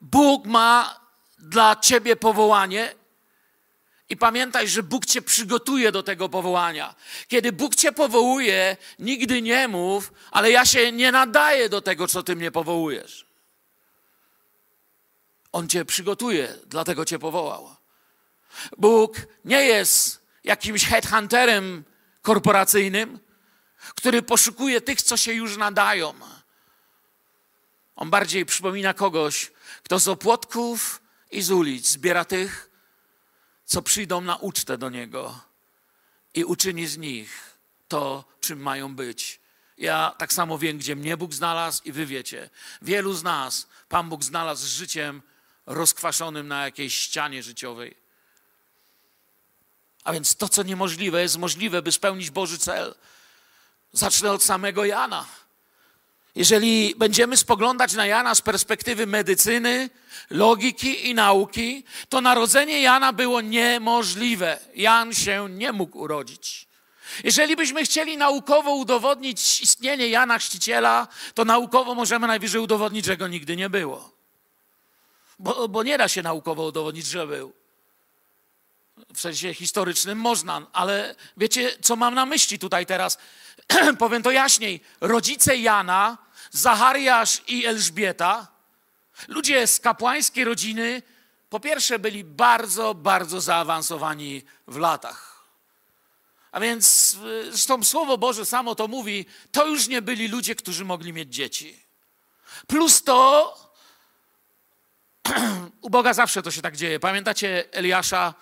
Bóg 0.00 0.46
ma 0.46 1.00
dla 1.38 1.76
ciebie 1.76 2.16
powołanie 2.16 2.94
i 4.08 4.16
pamiętaj, 4.16 4.68
że 4.68 4.82
Bóg 4.82 5.06
cię 5.06 5.22
przygotuje 5.22 5.92
do 5.92 6.02
tego 6.02 6.28
powołania. 6.28 6.94
Kiedy 7.28 7.52
Bóg 7.52 7.74
cię 7.74 7.92
powołuje, 7.92 8.76
nigdy 8.98 9.42
nie 9.42 9.68
mów, 9.68 10.12
ale 10.30 10.50
ja 10.50 10.64
się 10.64 10.92
nie 10.92 11.12
nadaję 11.12 11.68
do 11.68 11.80
tego, 11.80 12.08
co 12.08 12.22
ty 12.22 12.36
mnie 12.36 12.50
powołujesz. 12.50 13.26
On 15.52 15.68
cię 15.68 15.84
przygotuje, 15.84 16.54
dlatego 16.66 17.04
cię 17.04 17.18
powołał. 17.18 17.76
Bóg 18.78 19.16
nie 19.44 19.62
jest 19.62 20.22
jakimś 20.44 20.84
headhunterem 20.84 21.84
korporacyjnym, 22.22 23.25
który 23.94 24.22
poszukuje 24.22 24.80
tych, 24.80 25.02
co 25.02 25.16
się 25.16 25.32
już 25.32 25.56
nadają. 25.56 26.14
On 27.96 28.10
bardziej 28.10 28.46
przypomina 28.46 28.94
kogoś, 28.94 29.52
kto 29.82 29.98
z 29.98 30.08
opłotków 30.08 31.02
i 31.30 31.42
z 31.42 31.50
ulic 31.50 31.90
zbiera 31.90 32.24
tych, 32.24 32.70
co 33.64 33.82
przyjdą 33.82 34.20
na 34.20 34.36
ucztę 34.36 34.78
do 34.78 34.90
niego 34.90 35.40
i 36.34 36.44
uczyni 36.44 36.86
z 36.86 36.98
nich 36.98 37.58
to, 37.88 38.24
czym 38.40 38.60
mają 38.60 38.94
być. 38.94 39.40
Ja 39.78 40.14
tak 40.18 40.32
samo 40.32 40.58
wiem, 40.58 40.78
gdzie 40.78 40.96
mnie 40.96 41.16
Bóg 41.16 41.34
znalazł 41.34 41.82
i 41.84 41.92
wy 41.92 42.06
wiecie. 42.06 42.50
Wielu 42.82 43.12
z 43.12 43.22
nas 43.22 43.68
Pan 43.88 44.08
Bóg 44.08 44.24
znalazł 44.24 44.66
z 44.66 44.70
życiem 44.70 45.22
rozkwaszonym 45.66 46.48
na 46.48 46.64
jakiejś 46.64 46.94
ścianie 46.94 47.42
życiowej. 47.42 47.96
A 50.04 50.12
więc 50.12 50.36
to, 50.36 50.48
co 50.48 50.62
niemożliwe, 50.62 51.22
jest 51.22 51.38
możliwe, 51.38 51.82
by 51.82 51.92
spełnić 51.92 52.30
Boży 52.30 52.58
cel. 52.58 52.94
Zacznę 53.96 54.32
od 54.32 54.42
samego 54.42 54.84
Jana. 54.84 55.26
Jeżeli 56.34 56.94
będziemy 56.96 57.36
spoglądać 57.36 57.94
na 57.94 58.06
Jana 58.06 58.34
z 58.34 58.42
perspektywy 58.42 59.06
medycyny, 59.06 59.90
logiki 60.30 61.08
i 61.08 61.14
nauki, 61.14 61.84
to 62.08 62.20
narodzenie 62.20 62.80
Jana 62.80 63.12
było 63.12 63.40
niemożliwe. 63.40 64.58
Jan 64.74 65.14
się 65.14 65.48
nie 65.50 65.72
mógł 65.72 65.98
urodzić. 65.98 66.66
Jeżeli 67.24 67.56
byśmy 67.56 67.84
chcieli 67.84 68.16
naukowo 68.16 68.74
udowodnić 68.74 69.60
istnienie 69.60 70.08
Jana 70.08 70.38
Chrzciciela, 70.38 71.08
to 71.34 71.44
naukowo 71.44 71.94
możemy 71.94 72.26
najwyżej 72.26 72.60
udowodnić, 72.60 73.04
że 73.04 73.16
go 73.16 73.28
nigdy 73.28 73.56
nie 73.56 73.70
było. 73.70 74.10
Bo, 75.38 75.68
bo 75.68 75.82
nie 75.82 75.98
da 75.98 76.08
się 76.08 76.22
naukowo 76.22 76.66
udowodnić, 76.66 77.06
że 77.06 77.26
był. 77.26 77.52
W 79.14 79.20
sensie 79.20 79.54
historycznym 79.54 80.18
można, 80.18 80.66
ale 80.72 81.14
wiecie, 81.36 81.76
co 81.80 81.96
mam 81.96 82.14
na 82.14 82.26
myśli 82.26 82.58
tutaj 82.58 82.86
teraz? 82.86 83.18
Powiem 83.98 84.22
to 84.22 84.30
jaśniej. 84.30 84.80
Rodzice 85.00 85.56
Jana 85.56 86.18
Zachariasz 86.50 87.42
i 87.46 87.66
Elżbieta, 87.66 88.46
ludzie 89.28 89.66
z 89.66 89.80
kapłańskiej 89.80 90.44
rodziny, 90.44 91.02
po 91.48 91.60
pierwsze 91.60 91.98
byli 91.98 92.24
bardzo, 92.24 92.94
bardzo 92.94 93.40
zaawansowani 93.40 94.42
w 94.66 94.76
latach. 94.76 95.46
A 96.52 96.60
więc 96.60 97.14
y, 97.14 97.50
zresztą 97.50 97.84
Słowo 97.84 98.18
Boże 98.18 98.46
samo 98.46 98.74
to 98.74 98.88
mówi, 98.88 99.26
to 99.52 99.66
już 99.66 99.88
nie 99.88 100.02
byli 100.02 100.28
ludzie, 100.28 100.54
którzy 100.54 100.84
mogli 100.84 101.12
mieć 101.12 101.34
dzieci. 101.34 101.82
Plus 102.66 103.02
to, 103.02 103.54
u 105.80 105.90
Boga 105.90 106.14
zawsze 106.14 106.42
to 106.42 106.50
się 106.50 106.62
tak 106.62 106.76
dzieje. 106.76 107.00
Pamiętacie 107.00 107.64
Eliasza, 107.72 108.34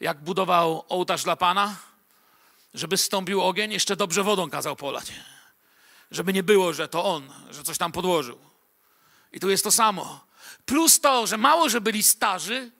jak 0.00 0.24
budował 0.24 0.84
ołtarz 0.88 1.24
dla 1.24 1.36
Pana? 1.36 1.76
Żeby 2.74 2.96
stąpił 2.96 3.42
ogień, 3.42 3.72
jeszcze 3.72 3.96
dobrze 3.96 4.22
wodą 4.22 4.50
kazał 4.50 4.76
polać 4.76 5.12
żeby 6.10 6.32
nie 6.32 6.42
było, 6.42 6.72
że 6.72 6.88
to 6.88 7.04
on, 7.04 7.32
że 7.50 7.62
coś 7.62 7.78
tam 7.78 7.92
podłożył. 7.92 8.38
I 9.32 9.40
tu 9.40 9.50
jest 9.50 9.64
to 9.64 9.70
samo. 9.70 10.24
Plus 10.64 11.00
to, 11.00 11.26
że 11.26 11.36
mało, 11.36 11.68
że 11.68 11.80
byli 11.80 12.02
starzy 12.02 12.70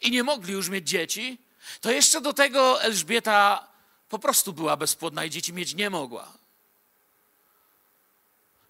i 0.00 0.10
nie 0.10 0.22
mogli 0.24 0.52
już 0.52 0.68
mieć 0.68 0.88
dzieci, 0.88 1.38
to 1.80 1.90
jeszcze 1.90 2.20
do 2.20 2.32
tego 2.32 2.82
Elżbieta 2.82 3.68
po 4.08 4.18
prostu 4.18 4.52
była 4.52 4.76
bezpłodna 4.76 5.24
i 5.24 5.30
dzieci 5.30 5.52
mieć 5.52 5.74
nie 5.74 5.90
mogła. 5.90 6.32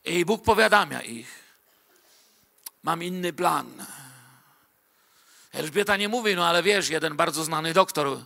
I 0.05 0.25
Bóg 0.25 0.43
powiadamia 0.43 1.03
ich: 1.03 1.29
Mam 2.83 3.03
inny 3.03 3.33
plan. 3.33 3.87
Elżbieta 5.57 5.97
nie 5.97 6.09
mówi, 6.09 6.37
no 6.37 6.47
ale 6.47 6.63
wiesz, 6.63 6.89
jeden 6.89 7.17
bardzo 7.17 7.45
znany 7.45 7.73
doktor, 7.73 8.19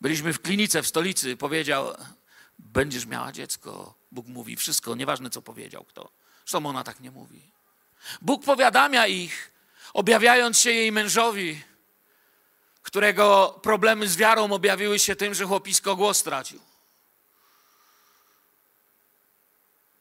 byliśmy 0.00 0.32
w 0.32 0.42
klinice 0.42 0.82
w 0.82 0.86
stolicy, 0.86 1.36
powiedział: 1.36 1.94
Będziesz 2.58 3.06
miała 3.06 3.32
dziecko. 3.32 3.94
Bóg 4.12 4.26
mówi 4.26 4.56
wszystko, 4.56 4.94
nieważne 4.94 5.30
co 5.30 5.42
powiedział 5.42 5.84
kto. 5.84 6.12
Zresztą 6.38 6.66
ona 6.66 6.84
tak 6.84 7.00
nie 7.00 7.10
mówi. 7.10 7.50
Bóg 8.22 8.44
powiadamia 8.44 9.06
ich, 9.06 9.52
objawiając 9.92 10.58
się 10.58 10.70
jej 10.70 10.92
mężowi, 10.92 11.62
którego 12.82 13.58
problemy 13.62 14.08
z 14.08 14.16
wiarą 14.16 14.52
objawiły 14.52 14.98
się 14.98 15.16
tym, 15.16 15.34
że 15.34 15.44
chłopisko 15.44 15.96
głos 15.96 16.18
stracił. 16.18 16.60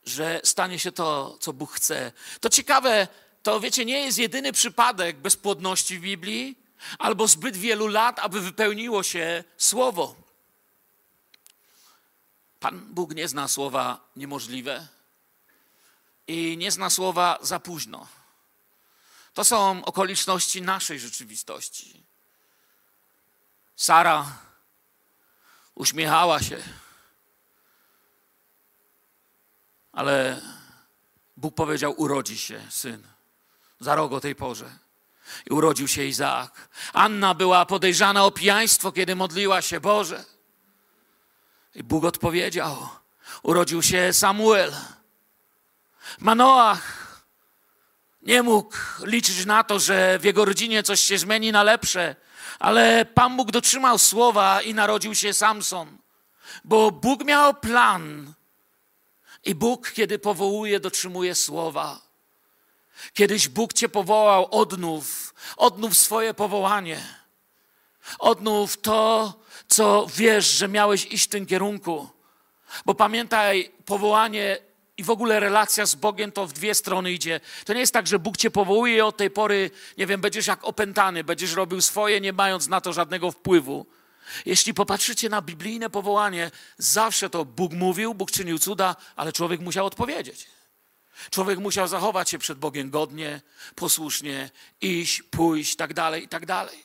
Że 0.03 0.41
stanie 0.43 0.79
się 0.79 0.91
to, 0.91 1.37
co 1.39 1.53
Bóg 1.53 1.71
chce. 1.71 2.11
To 2.39 2.49
ciekawe, 2.49 3.07
to 3.43 3.59
wiecie, 3.59 3.85
nie 3.85 3.99
jest 4.05 4.17
jedyny 4.17 4.51
przypadek 4.53 5.17
bezpłodności 5.17 5.99
w 5.99 6.01
Biblii, 6.01 6.57
albo 6.99 7.27
zbyt 7.27 7.57
wielu 7.57 7.87
lat, 7.87 8.19
aby 8.19 8.41
wypełniło 8.41 9.03
się 9.03 9.43
słowo. 9.57 10.15
Pan 12.59 12.79
Bóg 12.93 13.15
nie 13.15 13.27
zna 13.27 13.47
słowa 13.47 14.09
niemożliwe 14.15 14.87
i 16.27 16.57
nie 16.57 16.71
zna 16.71 16.89
słowa 16.89 17.39
za 17.41 17.59
późno. 17.59 18.07
To 19.33 19.43
są 19.43 19.85
okoliczności 19.85 20.61
naszej 20.61 20.99
rzeczywistości. 20.99 22.03
Sara 23.75 24.37
uśmiechała 25.75 26.39
się, 26.39 26.63
ale 29.91 30.41
Bóg 31.37 31.55
powiedział: 31.55 31.93
Urodzi 31.97 32.37
się 32.37 32.61
syn 32.69 33.10
za 33.81 33.95
rok 33.95 34.11
o 34.11 34.19
tej 34.19 34.35
porze. 34.35 34.69
I 35.49 35.53
urodził 35.53 35.87
się 35.87 36.03
Izaak. 36.03 36.69
Anna 36.93 37.33
była 37.33 37.65
podejrzana 37.65 38.25
o 38.25 38.31
pijaństwo, 38.31 38.91
kiedy 38.91 39.15
modliła 39.15 39.61
się: 39.61 39.79
Boże, 39.79 40.25
i 41.75 41.83
Bóg 41.83 42.03
odpowiedział. 42.05 42.89
Urodził 43.43 43.81
się 43.81 44.13
Samuel. 44.13 44.73
Manoach 46.19 47.01
Nie 48.21 48.43
mógł 48.43 48.75
liczyć 49.03 49.45
na 49.45 49.63
to, 49.63 49.79
że 49.79 50.19
w 50.19 50.23
jego 50.23 50.45
rodzinie 50.45 50.83
coś 50.83 50.99
się 50.99 51.17
zmieni 51.17 51.51
na 51.51 51.63
lepsze, 51.63 52.15
ale 52.59 53.05
Pan 53.05 53.37
Bóg 53.37 53.51
dotrzymał 53.51 53.97
słowa 53.97 54.61
i 54.61 54.73
narodził 54.73 55.15
się 55.15 55.33
Samson. 55.33 55.97
Bo 56.63 56.91
Bóg 56.91 57.23
miał 57.23 57.53
plan 57.53 58.33
i 59.43 59.55
Bóg, 59.55 59.91
kiedy 59.91 60.19
powołuje, 60.19 60.79
dotrzymuje 60.79 61.35
słowa. 61.35 62.10
Kiedyś 63.13 63.47
Bóg 63.47 63.73
cię 63.73 63.89
powołał, 63.89 64.47
odnów, 64.51 65.33
odnów 65.57 65.97
swoje 65.97 66.33
powołanie. 66.33 67.03
Odnów 68.19 68.81
to, 68.81 69.33
co 69.67 70.07
wiesz, 70.15 70.45
że 70.45 70.67
miałeś 70.67 71.05
iść 71.05 71.25
w 71.25 71.29
tym 71.29 71.45
kierunku. 71.45 72.09
Bo 72.85 72.95
pamiętaj, 72.95 73.71
powołanie 73.85 74.57
i 74.97 75.03
w 75.03 75.09
ogóle 75.09 75.39
relacja 75.39 75.85
z 75.85 75.95
Bogiem 75.95 76.31
to 76.31 76.47
w 76.47 76.53
dwie 76.53 76.75
strony 76.75 77.11
idzie. 77.11 77.39
To 77.65 77.73
nie 77.73 77.79
jest 77.79 77.93
tak, 77.93 78.07
że 78.07 78.19
Bóg 78.19 78.37
cię 78.37 78.51
powołuje 78.51 78.95
i 78.95 79.01
od 79.01 79.17
tej 79.17 79.29
pory, 79.29 79.71
nie 79.97 80.07
wiem, 80.07 80.21
będziesz 80.21 80.47
jak 80.47 80.63
opętany, 80.63 81.23
będziesz 81.23 81.53
robił 81.53 81.81
swoje, 81.81 82.21
nie 82.21 82.33
mając 82.33 82.67
na 82.67 82.81
to 82.81 82.93
żadnego 82.93 83.31
wpływu. 83.31 83.85
Jeśli 84.45 84.73
popatrzycie 84.73 85.29
na 85.29 85.41
biblijne 85.41 85.89
powołanie, 85.89 86.51
zawsze 86.77 87.29
to 87.29 87.45
Bóg 87.45 87.73
mówił, 87.73 88.13
Bóg 88.13 88.31
czynił 88.31 88.59
cuda, 88.59 88.95
ale 89.15 89.33
człowiek 89.33 89.61
musiał 89.61 89.85
odpowiedzieć. 89.85 90.47
Człowiek 91.29 91.59
musiał 91.59 91.87
zachować 91.87 92.29
się 92.29 92.39
przed 92.39 92.59
Bogiem 92.59 92.89
godnie, 92.89 93.41
posłusznie, 93.75 94.49
iść, 94.81 95.21
pójść, 95.21 95.75
tak 95.75 95.93
dalej, 95.93 96.23
i 96.23 96.27
tak 96.27 96.45
dalej. 96.45 96.83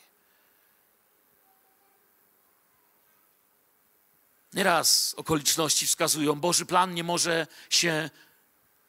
Nieraz 4.53 5.13
okoliczności 5.17 5.87
wskazują, 5.87 6.35
Boży 6.35 6.65
plan 6.65 6.93
nie 6.93 7.03
może 7.03 7.47
się 7.69 8.09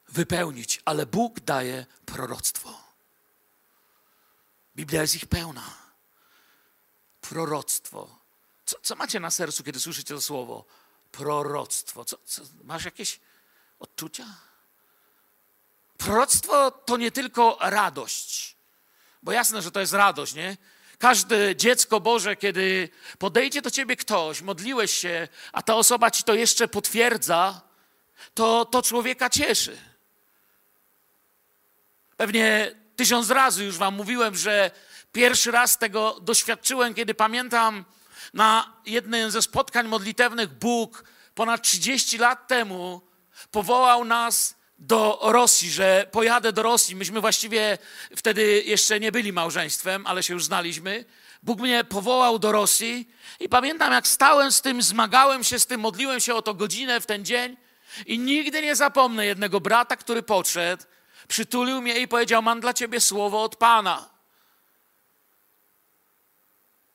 wypełnić, 0.08 0.82
ale 0.84 1.06
Bóg 1.06 1.40
daje 1.40 1.86
proroctwo. 2.06 2.88
Biblia 4.76 5.02
jest 5.02 5.14
ich 5.14 5.26
pełna. 5.26 5.74
Proroctwo. 7.20 8.18
Co, 8.64 8.76
co 8.82 8.96
macie 8.96 9.20
na 9.20 9.30
sercu, 9.30 9.64
kiedy 9.64 9.80
słyszycie 9.80 10.14
to 10.14 10.20
słowo? 10.20 10.64
Proroctwo. 11.12 12.04
Co, 12.04 12.18
co, 12.24 12.42
masz 12.64 12.84
jakieś 12.84 13.20
odczucia? 13.78 14.26
Proroctwo 15.98 16.70
to 16.70 16.96
nie 16.96 17.10
tylko 17.10 17.58
radość, 17.60 18.56
bo 19.22 19.32
jasne, 19.32 19.62
że 19.62 19.70
to 19.70 19.80
jest 19.80 19.92
radość, 19.92 20.34
nie? 20.34 20.56
Każde 20.98 21.56
dziecko 21.56 22.00
Boże, 22.00 22.36
kiedy 22.36 22.88
podejdzie 23.18 23.62
do 23.62 23.70
ciebie 23.70 23.96
ktoś, 23.96 24.42
modliłeś 24.42 24.94
się, 24.94 25.28
a 25.52 25.62
ta 25.62 25.74
osoba 25.74 26.10
ci 26.10 26.22
to 26.22 26.34
jeszcze 26.34 26.68
potwierdza, 26.68 27.60
to, 28.34 28.64
to 28.64 28.82
człowieka 28.82 29.30
cieszy. 29.30 29.78
Pewnie 32.16 32.74
tysiąc 32.96 33.30
razy 33.30 33.64
już 33.64 33.76
wam 33.76 33.94
mówiłem, 33.94 34.36
że 34.36 34.70
pierwszy 35.12 35.50
raz 35.50 35.78
tego 35.78 36.20
doświadczyłem, 36.20 36.94
kiedy 36.94 37.14
pamiętam 37.14 37.84
na 38.34 38.72
jednym 38.86 39.30
ze 39.30 39.42
spotkań 39.42 39.88
modlitewnych 39.88 40.48
Bóg 40.48 41.04
ponad 41.34 41.62
30 41.62 42.18
lat 42.18 42.48
temu 42.48 43.00
powołał 43.50 44.04
nas 44.04 44.57
do 44.78 45.18
Rosji, 45.22 45.70
że 45.70 46.06
pojadę 46.10 46.52
do 46.52 46.62
Rosji. 46.62 46.96
Myśmy 46.96 47.20
właściwie 47.20 47.78
wtedy 48.16 48.62
jeszcze 48.62 49.00
nie 49.00 49.12
byli 49.12 49.32
małżeństwem, 49.32 50.06
ale 50.06 50.22
się 50.22 50.34
już 50.34 50.44
znaliśmy. 50.44 51.04
Bóg 51.42 51.60
mnie 51.60 51.84
powołał 51.84 52.38
do 52.38 52.52
Rosji 52.52 53.08
i 53.40 53.48
pamiętam, 53.48 53.92
jak 53.92 54.08
stałem 54.08 54.52
z 54.52 54.62
tym, 54.62 54.82
zmagałem 54.82 55.44
się 55.44 55.58
z 55.58 55.66
tym, 55.66 55.80
modliłem 55.80 56.20
się 56.20 56.34
o 56.34 56.42
to 56.42 56.54
godzinę 56.54 57.00
w 57.00 57.06
ten 57.06 57.24
dzień 57.24 57.56
i 58.06 58.18
nigdy 58.18 58.62
nie 58.62 58.76
zapomnę 58.76 59.26
jednego 59.26 59.60
brata, 59.60 59.96
który 59.96 60.22
podszedł, 60.22 60.84
przytulił 61.28 61.82
mnie 61.82 61.98
i 61.98 62.08
powiedział: 62.08 62.42
Mam 62.42 62.60
dla 62.60 62.74
ciebie 62.74 63.00
słowo 63.00 63.42
od 63.42 63.56
Pana. 63.56 64.08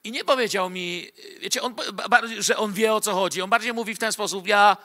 I 0.03 0.11
nie 0.11 0.25
powiedział 0.25 0.69
mi, 0.69 1.07
wiecie, 1.39 1.61
on, 1.61 1.75
że 2.39 2.57
on 2.57 2.73
wie 2.73 2.93
o 2.93 3.01
co 3.01 3.13
chodzi. 3.13 3.41
On 3.41 3.49
bardziej 3.49 3.73
mówi 3.73 3.95
w 3.95 3.99
ten 3.99 4.11
sposób: 4.11 4.47
Ja 4.47 4.77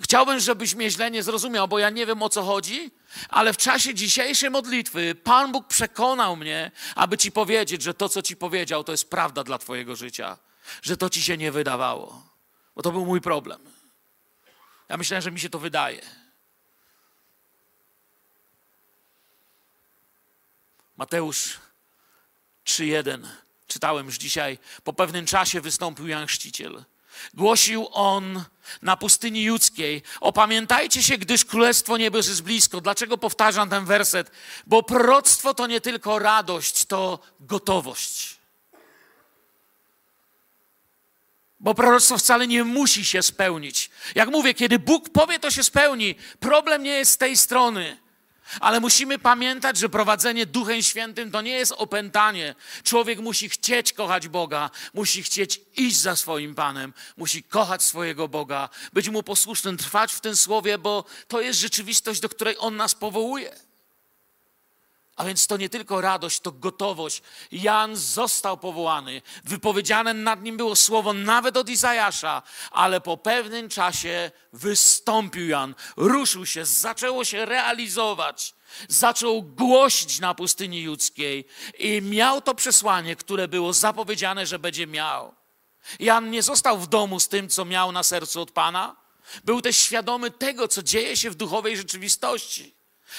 Chciałbym, 0.00 0.40
żebyś 0.40 0.74
mnie 0.74 0.90
źle 0.90 1.10
nie 1.10 1.22
zrozumiał, 1.22 1.68
bo 1.68 1.78
ja 1.78 1.90
nie 1.90 2.06
wiem 2.06 2.22
o 2.22 2.28
co 2.28 2.42
chodzi, 2.42 2.90
ale 3.28 3.52
w 3.52 3.56
czasie 3.56 3.94
dzisiejszej 3.94 4.50
modlitwy 4.50 5.14
Pan 5.14 5.52
Bóg 5.52 5.66
przekonał 5.66 6.36
mnie, 6.36 6.70
aby 6.94 7.18
ci 7.18 7.32
powiedzieć, 7.32 7.82
że 7.82 7.94
to, 7.94 8.08
co 8.08 8.22
ci 8.22 8.36
powiedział, 8.36 8.84
to 8.84 8.92
jest 8.92 9.10
prawda 9.10 9.44
dla 9.44 9.58
Twojego 9.58 9.96
życia, 9.96 10.38
że 10.82 10.96
to 10.96 11.10
ci 11.10 11.22
się 11.22 11.36
nie 11.36 11.52
wydawało, 11.52 12.22
bo 12.74 12.82
to 12.82 12.92
był 12.92 13.06
mój 13.06 13.20
problem. 13.20 13.60
Ja 14.88 14.96
myślałem, 14.96 15.22
że 15.22 15.30
mi 15.30 15.40
się 15.40 15.50
to 15.50 15.58
wydaje. 15.58 16.00
Mateusz 20.96 21.58
3:1 22.64 23.26
czytałem 23.66 24.06
już 24.06 24.16
dzisiaj. 24.16 24.58
Po 24.84 24.92
pewnym 24.92 25.26
czasie 25.26 25.60
wystąpił 25.60 26.08
Jan 26.08 26.26
Chrzciciel 26.26 26.84
Głosił 27.34 27.88
on 27.92 28.44
na 28.82 28.96
pustyni 28.96 29.42
judzkiej: 29.42 30.02
Opamiętajcie 30.20 31.02
się, 31.02 31.18
gdyż 31.18 31.44
królestwo 31.44 31.96
niebios 31.96 32.28
jest 32.28 32.42
blisko. 32.42 32.80
Dlaczego 32.80 33.18
powtarzam 33.18 33.70
ten 33.70 33.84
werset? 33.84 34.30
Bo 34.66 34.82
proroctwo 34.82 35.54
to 35.54 35.66
nie 35.66 35.80
tylko 35.80 36.18
radość, 36.18 36.84
to 36.84 37.18
gotowość. 37.40 38.36
Bo 41.60 41.74
proroctwo 41.74 42.18
wcale 42.18 42.46
nie 42.46 42.64
musi 42.64 43.04
się 43.04 43.22
spełnić. 43.22 43.90
Jak 44.14 44.28
mówię, 44.28 44.54
kiedy 44.54 44.78
Bóg 44.78 45.08
powie, 45.08 45.38
to 45.38 45.50
się 45.50 45.64
spełni. 45.64 46.14
Problem 46.40 46.82
nie 46.82 46.90
jest 46.90 47.12
z 47.12 47.16
tej 47.16 47.36
strony. 47.36 48.05
Ale 48.60 48.80
musimy 48.80 49.18
pamiętać, 49.18 49.78
że 49.78 49.88
prowadzenie 49.88 50.46
Duchem 50.46 50.82
Świętym 50.82 51.30
to 51.30 51.40
nie 51.40 51.50
jest 51.50 51.72
opętanie. 51.72 52.54
Człowiek 52.84 53.18
musi 53.18 53.48
chcieć 53.48 53.92
kochać 53.92 54.28
Boga, 54.28 54.70
musi 54.94 55.22
chcieć 55.22 55.60
iść 55.76 55.96
za 55.96 56.16
swoim 56.16 56.54
Panem, 56.54 56.92
musi 57.16 57.42
kochać 57.42 57.82
swojego 57.82 58.28
Boga, 58.28 58.68
być 58.92 59.08
mu 59.08 59.22
posłusznym, 59.22 59.76
trwać 59.76 60.12
w 60.12 60.20
tym 60.20 60.36
słowie, 60.36 60.78
bo 60.78 61.04
to 61.28 61.40
jest 61.40 61.60
rzeczywistość, 61.60 62.20
do 62.20 62.28
której 62.28 62.56
On 62.58 62.76
nas 62.76 62.94
powołuje. 62.94 63.66
A 65.16 65.24
więc 65.24 65.46
to 65.46 65.56
nie 65.56 65.68
tylko 65.68 66.00
radość, 66.00 66.40
to 66.40 66.52
gotowość. 66.52 67.22
Jan 67.52 67.96
został 67.96 68.58
powołany. 68.58 69.22
Wypowiedziane 69.44 70.14
nad 70.14 70.42
nim 70.42 70.56
było 70.56 70.76
słowo 70.76 71.12
nawet 71.12 71.56
od 71.56 71.68
Izajasza, 71.68 72.42
ale 72.70 73.00
po 73.00 73.16
pewnym 73.16 73.68
czasie 73.68 74.30
wystąpił 74.52 75.48
Jan, 75.48 75.74
ruszył 75.96 76.46
się, 76.46 76.64
zaczęło 76.64 77.24
się 77.24 77.44
realizować. 77.44 78.54
Zaczął 78.88 79.42
głosić 79.42 80.20
na 80.20 80.34
pustyni 80.34 80.82
judzkiej 80.82 81.44
i 81.78 82.02
miał 82.02 82.42
to 82.42 82.54
przesłanie, 82.54 83.16
które 83.16 83.48
było 83.48 83.72
zapowiedziane, 83.72 84.46
że 84.46 84.58
będzie 84.58 84.86
miał. 84.86 85.34
Jan 86.00 86.30
nie 86.30 86.42
został 86.42 86.78
w 86.78 86.86
domu 86.86 87.20
z 87.20 87.28
tym, 87.28 87.48
co 87.48 87.64
miał 87.64 87.92
na 87.92 88.02
sercu 88.02 88.40
od 88.40 88.50
Pana. 88.50 88.96
Był 89.44 89.60
też 89.62 89.76
świadomy 89.76 90.30
tego, 90.30 90.68
co 90.68 90.82
dzieje 90.82 91.16
się 91.16 91.30
w 91.30 91.34
duchowej 91.34 91.76
rzeczywistości. 91.76 92.75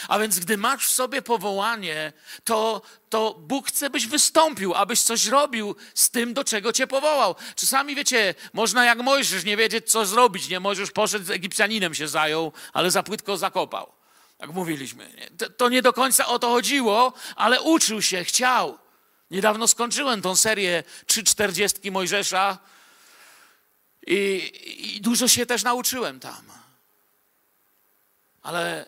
A 0.08 0.20
więc 0.20 0.40
gdy 0.40 0.58
masz 0.58 0.86
w 0.86 0.92
sobie 0.92 1.22
powołanie, 1.22 2.14
to, 2.44 2.82
to 3.10 3.34
Bóg 3.40 3.68
chce, 3.68 3.90
byś 3.90 4.08
wystąpił, 4.08 4.74
abyś 4.74 5.02
coś 5.02 5.26
robił 5.26 5.76
z 5.94 6.10
tym, 6.10 6.34
do 6.34 6.44
czego 6.44 6.74
cię 6.74 6.88
powołał. 6.88 7.36
Czasami, 7.56 7.96
wiecie, 7.96 8.36
można 8.54 8.86
jak 8.86 9.00
Mojżesz 9.00 9.44
nie 9.44 9.58
wiedzieć, 9.58 9.92
co 9.92 10.06
zrobić. 10.06 10.50
Nie, 10.50 10.60
Mojżesz 10.60 10.92
poszedł 10.92 11.26
z 11.26 11.32
Egipcjaninem 11.32 11.96
się 11.96 12.08
zajął, 12.08 12.52
ale 12.74 12.92
za 12.92 13.04
płytko 13.04 13.38
zakopał. 13.38 13.92
Jak 14.40 14.50
mówiliśmy. 14.50 15.30
To, 15.58 15.70
nie 15.70 15.82
do 15.82 15.94
końca 15.94 16.28
o 16.28 16.40
to 16.40 16.50
chodziło, 16.50 17.14
ale 17.36 17.62
uczył 17.62 18.02
się, 18.02 18.24
chciał. 18.24 18.78
Niedawno 19.32 19.68
skończyłem 19.68 20.22
tą 20.22 20.36
serię 20.36 20.84
340 21.06 21.92
Mojżesza 21.92 22.58
i, 24.08 24.52
i 24.96 25.02
dużo 25.02 25.28
się 25.28 25.46
też 25.46 25.64
nauczyłem 25.64 26.20
tam. 26.20 26.42
Ale 28.42 28.86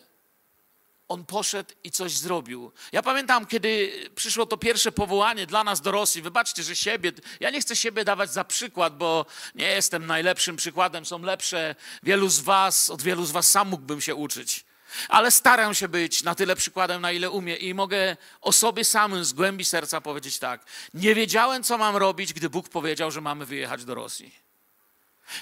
on 1.10 1.24
poszedł 1.24 1.74
i 1.84 1.90
coś 1.90 2.12
zrobił. 2.12 2.72
Ja 2.92 3.02
pamiętam, 3.02 3.46
kiedy 3.46 3.92
przyszło 4.14 4.46
to 4.46 4.56
pierwsze 4.56 4.92
powołanie 4.92 5.46
dla 5.46 5.64
nas 5.64 5.80
do 5.80 5.90
Rosji. 5.90 6.22
Wybaczcie, 6.22 6.62
że 6.62 6.76
siebie, 6.76 7.12
ja 7.40 7.50
nie 7.50 7.60
chcę 7.60 7.76
siebie 7.76 8.04
dawać 8.04 8.32
za 8.32 8.44
przykład, 8.44 8.96
bo 8.96 9.26
nie 9.54 9.66
jestem 9.66 10.06
najlepszym 10.06 10.56
przykładem, 10.56 11.06
są 11.06 11.22
lepsze. 11.22 11.74
Wielu 12.02 12.28
z 12.28 12.40
was, 12.40 12.90
od 12.90 13.02
wielu 13.02 13.24
z 13.24 13.30
was 13.30 13.50
sam 13.50 13.68
mógłbym 13.68 14.00
się 14.00 14.14
uczyć. 14.14 14.64
Ale 15.08 15.30
staram 15.30 15.74
się 15.74 15.88
być 15.88 16.22
na 16.22 16.34
tyle 16.34 16.56
przykładem, 16.56 17.02
na 17.02 17.12
ile 17.12 17.30
umiem 17.30 17.58
i 17.58 17.74
mogę 17.74 18.16
o 18.40 18.52
sobie 18.52 18.84
samym 18.84 19.24
z 19.24 19.32
głębi 19.32 19.64
serca 19.64 20.00
powiedzieć 20.00 20.38
tak. 20.38 20.64
Nie 20.94 21.14
wiedziałem, 21.14 21.62
co 21.62 21.78
mam 21.78 21.96
robić, 21.96 22.32
gdy 22.32 22.50
Bóg 22.50 22.68
powiedział, 22.68 23.10
że 23.10 23.20
mamy 23.20 23.46
wyjechać 23.46 23.84
do 23.84 23.94
Rosji. 23.94 24.34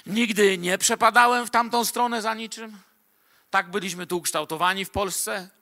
Nigdy 0.05 0.57
nie 0.57 0.77
przepadałem 0.77 1.47
w 1.47 1.49
tamtą 1.49 1.85
stronę 1.85 2.21
za 2.21 2.33
niczym. 2.33 2.77
Tak 3.49 3.71
byliśmy 3.71 4.07
tu 4.07 4.17
ukształtowani 4.17 4.85
w 4.85 4.89
Polsce. 4.89 5.58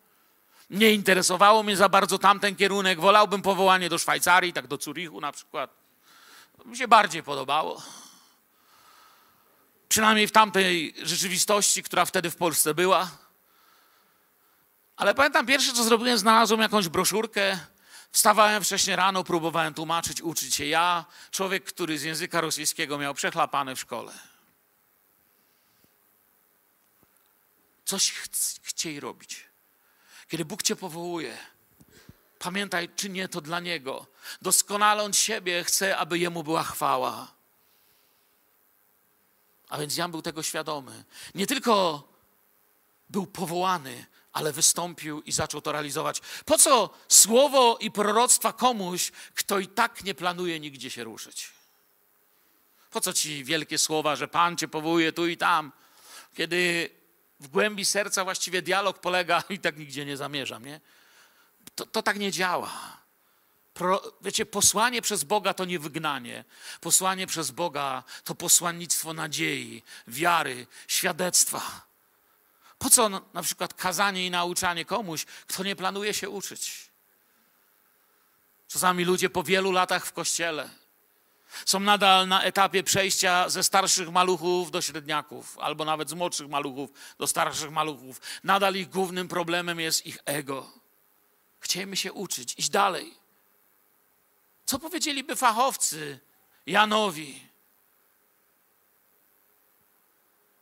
Nie 0.70 0.94
interesowało 0.94 1.64
mnie 1.64 1.78
za 1.78 1.90
bardzo 1.90 2.20
tamten 2.20 2.56
kierunek. 2.56 3.00
Wolałbym 3.00 3.42
powołanie 3.42 3.90
do 3.90 3.98
Szwajcarii, 3.98 4.54
tak 4.54 4.68
do 4.68 4.78
Zurichu 4.78 5.22
na 5.22 5.32
przykład. 5.32 5.70
Mi 6.66 6.78
się 6.78 6.88
bardziej 6.88 7.24
podobało. 7.24 7.84
Przynajmniej 9.90 10.28
w 10.28 10.32
tamtej 10.32 10.94
rzeczywistości, 11.04 11.84
która 11.84 12.06
wtedy 12.06 12.32
w 12.32 12.36
Polsce 12.36 12.74
była. 12.74 13.12
Ale 14.98 15.16
pamiętam, 15.16 15.46
pierwsze 15.46 15.74
co 15.74 15.84
zrobiłem, 15.84 16.18
znalazłem 16.18 16.62
jakąś 16.62 16.88
broszurkę. 16.88 17.60
Wstawałem 18.12 18.64
wcześniej 18.64 18.96
rano, 18.96 19.24
próbowałem 19.24 19.74
tłumaczyć, 19.74 20.22
uczyć 20.22 20.56
się. 20.56 20.66
Ja, 20.66 21.06
człowiek, 21.32 21.64
który 21.64 21.98
z 22.00 22.04
języka 22.04 22.42
rosyjskiego 22.42 22.98
miał 22.98 23.14
przechlapane 23.14 23.76
w 23.76 23.80
szkole. 23.80 24.14
Coś 27.86 28.12
ch- 28.12 28.28
chciej 28.64 29.00
robić. 29.00 29.47
Kiedy 30.28 30.46
Bóg 30.46 30.64
cię 30.64 30.76
powołuje, 30.76 31.38
pamiętaj, 32.40 32.90
czynię 32.96 33.28
to 33.28 33.42
dla 33.42 33.60
Niego. 33.60 34.06
Doskonale 34.42 35.04
On 35.04 35.14
siebie 35.14 35.64
chce, 35.64 35.98
aby 35.98 36.20
Jemu 36.20 36.44
była 36.44 36.64
chwała. 36.64 37.38
A 39.70 39.78
więc 39.78 39.98
Jan 39.98 40.12
był 40.12 40.22
tego 40.22 40.44
świadomy. 40.44 41.04
Nie 41.36 41.48
tylko 41.48 42.04
był 43.10 43.28
powołany, 43.28 44.06
ale 44.34 44.54
wystąpił 44.54 45.22
i 45.22 45.32
zaczął 45.32 45.62
to 45.62 45.72
realizować. 45.72 46.22
Po 46.46 46.58
co 46.58 46.90
słowo 47.08 47.78
i 47.82 47.92
proroctwa 47.92 48.54
komuś, 48.54 49.12
kto 49.36 49.60
i 49.60 49.68
tak 49.68 50.04
nie 50.04 50.16
planuje 50.16 50.60
nigdzie 50.60 50.90
się 50.90 51.04
ruszyć? 51.04 51.50
Po 52.92 53.02
co 53.02 53.14
ci 53.14 53.44
wielkie 53.44 53.78
słowa, 53.78 54.16
że 54.16 54.28
Pan 54.28 54.58
cię 54.58 54.68
powołuje 54.68 55.12
tu 55.12 55.28
i 55.28 55.38
tam, 55.38 55.72
kiedy 56.36 56.90
w 57.40 57.48
głębi 57.48 57.86
serca 57.86 58.24
właściwie 58.24 58.62
dialog 58.62 59.00
polega 59.00 59.44
i 59.50 59.60
tak 59.60 59.78
nigdzie 59.78 60.06
nie 60.06 60.18
zamierzam, 60.18 60.66
nie? 60.66 60.82
To, 61.76 61.86
to 61.86 62.04
tak 62.04 62.20
nie 62.20 62.32
działa. 62.32 62.98
Pro, 63.74 64.14
wiecie, 64.22 64.46
posłanie 64.46 65.02
przez 65.02 65.24
Boga 65.24 65.54
to 65.54 65.66
nie 65.66 65.80
wygnanie. 65.80 66.44
Posłanie 66.82 67.28
przez 67.28 67.52
Boga 67.52 68.04
to 68.24 68.36
posłannictwo 68.36 69.14
nadziei, 69.14 69.84
wiary, 70.08 70.68
świadectwa. 70.88 71.88
Po 72.78 72.90
co 72.90 73.10
na- 73.10 73.44
przykład 73.44 73.74
kazanie 73.74 74.26
i 74.26 74.32
nauczanie 74.32 74.86
komuś, 74.86 75.26
kto 75.26 75.64
nie 75.64 75.76
planuje 75.76 76.14
się 76.14 76.30
uczyć? 76.30 76.90
Czasami 78.68 79.06
ludzie 79.06 79.30
po 79.30 79.44
wielu 79.44 79.72
latach 79.72 80.06
w 80.06 80.14
kościele 80.14 80.70
są 81.66 81.80
nadal 81.80 82.28
na 82.28 82.44
etapie 82.44 82.84
przejścia 82.84 83.50
ze 83.50 83.64
starszych 83.64 84.12
maluchów 84.12 84.72
do 84.72 84.82
średniaków, 84.82 85.60
albo 85.60 85.86
nawet 85.86 86.10
z 86.10 86.14
młodszych 86.14 86.50
maluchów 86.50 86.90
do 87.20 87.28
starszych 87.28 87.72
maluchów. 87.72 88.22
Nadal 88.44 88.76
ich 88.76 88.90
głównym 88.90 89.28
problemem 89.28 89.80
jest 89.80 90.06
ich 90.06 90.18
ego. 90.26 90.72
Chcielibyśmy 91.60 91.98
się 91.98 92.14
uczyć, 92.14 92.56
iść 92.58 92.70
dalej. 92.70 93.14
Co 94.66 94.80
powiedzieliby 94.80 95.36
fachowcy 95.36 96.20
Janowi? 96.66 97.42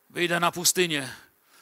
Wyjdę 0.09 0.39
na 0.39 0.51
pustynię 0.51 1.09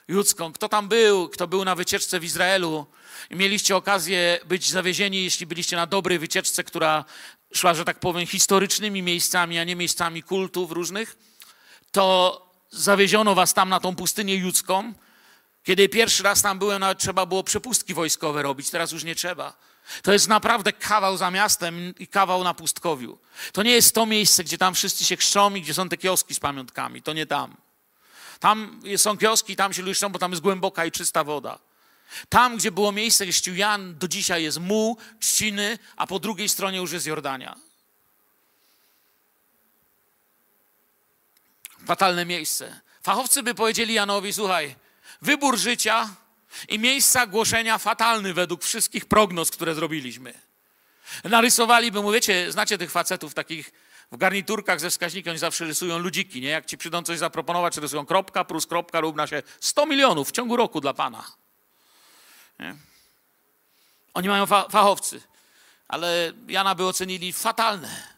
judzką. 0.07 0.53
Kto 0.53 0.69
tam 0.69 0.87
był, 0.87 1.29
kto 1.29 1.47
był 1.47 1.65
na 1.65 1.75
wycieczce 1.75 2.19
w 2.19 2.23
Izraelu 2.23 2.85
mieliście 3.31 3.75
okazję 3.75 4.39
być 4.45 4.69
zawiezieni, 4.69 5.23
jeśli 5.23 5.45
byliście 5.45 5.75
na 5.75 5.87
dobrej 5.87 6.19
wycieczce, 6.19 6.63
która 6.63 7.05
szła, 7.53 7.73
że 7.73 7.85
tak 7.85 7.99
powiem, 7.99 8.27
historycznymi 8.27 9.01
miejscami, 9.01 9.59
a 9.59 9.63
nie 9.63 9.75
miejscami 9.75 10.23
kultów 10.23 10.71
różnych, 10.71 11.17
to 11.91 12.39
zawieziono 12.71 13.35
was 13.35 13.53
tam 13.53 13.69
na 13.69 13.79
tą 13.79 13.95
pustynię 13.95 14.35
judzką. 14.35 14.93
Kiedy 15.63 15.89
pierwszy 15.89 16.23
raz 16.23 16.41
tam 16.41 16.59
byłem, 16.59 16.79
nawet 16.79 16.99
trzeba 16.99 17.25
było 17.25 17.43
przepustki 17.43 17.93
wojskowe 17.93 18.41
robić, 18.41 18.69
teraz 18.69 18.91
już 18.91 19.03
nie 19.03 19.15
trzeba. 19.15 19.53
To 20.01 20.13
jest 20.13 20.27
naprawdę 20.27 20.73
kawał 20.73 21.17
za 21.17 21.31
miastem 21.31 21.93
i 21.99 22.07
kawał 22.07 22.43
na 22.43 22.53
pustkowiu. 22.53 23.17
To 23.51 23.63
nie 23.63 23.71
jest 23.71 23.95
to 23.95 24.05
miejsce, 24.05 24.43
gdzie 24.43 24.57
tam 24.57 24.73
wszyscy 24.73 25.05
się 25.05 25.17
chrzczą 25.17 25.55
i 25.55 25.61
gdzie 25.61 25.73
są 25.73 25.89
te 25.89 25.97
kioski 25.97 26.33
z 26.35 26.39
pamiątkami. 26.39 27.01
To 27.01 27.13
nie 27.13 27.25
tam. 27.25 27.57
Tam 28.39 28.81
są 28.97 29.17
kioski, 29.17 29.55
tam 29.55 29.73
się 29.73 29.81
luszczą, 29.81 30.09
bo 30.09 30.19
tam 30.19 30.31
jest 30.31 30.43
głęboka 30.43 30.85
i 30.85 30.91
czysta 30.91 31.23
woda. 31.23 31.59
Tam, 32.29 32.57
gdzie 32.57 32.71
było 32.71 32.91
miejsce, 32.91 33.25
gdzie 33.25 33.33
chrzcił 33.33 33.55
Jan, 33.55 33.97
do 33.97 34.07
dzisiaj 34.07 34.43
jest 34.43 34.59
muł, 34.59 34.97
trzciny, 35.19 35.77
a 35.95 36.07
po 36.07 36.19
drugiej 36.19 36.49
stronie 36.49 36.77
już 36.77 36.91
jest 36.91 37.05
Jordania. 37.05 37.55
Fatalne 41.85 42.25
miejsce. 42.25 42.79
Fachowcy 43.03 43.43
by 43.43 43.55
powiedzieli 43.55 43.93
Janowi, 43.93 44.33
słuchaj, 44.33 44.75
wybór 45.21 45.57
życia 45.57 46.15
i 46.69 46.79
miejsca 46.79 47.27
głoszenia 47.27 47.77
fatalny 47.77 48.33
według 48.33 48.63
wszystkich 48.63 49.05
prognoz, 49.05 49.51
które 49.51 49.75
zrobiliśmy. 49.75 50.33
Narysowaliby 51.23 52.01
mu, 52.01 52.11
wiecie, 52.11 52.51
znacie 52.51 52.77
tych 52.77 52.91
facetów 52.91 53.33
takich 53.33 53.71
w 54.11 54.17
garniturkach 54.17 54.79
ze 54.79 54.89
wskaźnikiem, 54.89 55.31
oni 55.31 55.39
zawsze 55.39 55.65
rysują 55.65 55.97
ludziki, 55.97 56.41
nie? 56.41 56.49
Jak 56.49 56.65
ci 56.65 56.77
przyjdą 56.77 57.03
coś 57.03 57.19
zaproponować, 57.19 57.77
rysują 57.77 58.05
kropka, 58.05 58.43
plus 58.43 58.67
kropka, 58.67 59.01
równa 59.01 59.27
się 59.27 59.43
100 59.59 59.85
milionów 59.85 60.29
w 60.29 60.31
ciągu 60.31 60.57
roku 60.57 60.81
dla 60.81 60.93
Pana. 60.93 61.42
Nie? 62.59 62.75
Oni 64.13 64.27
mają 64.27 64.45
fa- 64.45 64.69
fachowcy, 64.69 65.21
ale 65.87 66.33
Jana 66.47 66.75
by 66.75 66.85
ocenili 66.87 67.33
fatalne. 67.33 68.13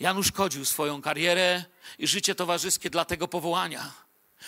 Jan 0.00 0.18
uszkodził 0.18 0.64
swoją 0.64 1.02
karierę 1.02 1.64
i 1.98 2.06
życie 2.06 2.34
towarzyskie 2.34 2.90
dla 2.90 3.04
tego 3.04 3.28
powołania. 3.28 3.92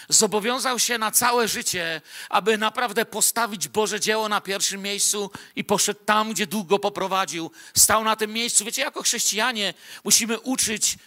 Zobowiązał 0.09 0.79
się 0.79 0.99
na 0.99 1.11
całe 1.11 1.49
życie, 1.49 2.01
aby 2.29 2.59
naprawdę 2.59 3.05
postawić 3.05 3.69
Boże 3.69 4.01
dzieło 4.01 4.29
na 4.29 4.41
pierwszym 4.41 4.83
miejscu 4.83 5.31
i 5.57 5.65
poszedł 5.65 6.01
tam, 6.05 6.33
gdzie 6.33 6.47
długo 6.47 6.79
poprowadził. 6.79 7.51
Stał 7.77 8.05
na 8.05 8.17
tym 8.17 8.33
miejscu. 8.33 8.65
Wiecie, 8.65 8.83
jako 8.83 9.03
chrześcijanie 9.03 9.75
musimy 10.05 10.41
uczyć 10.41 10.99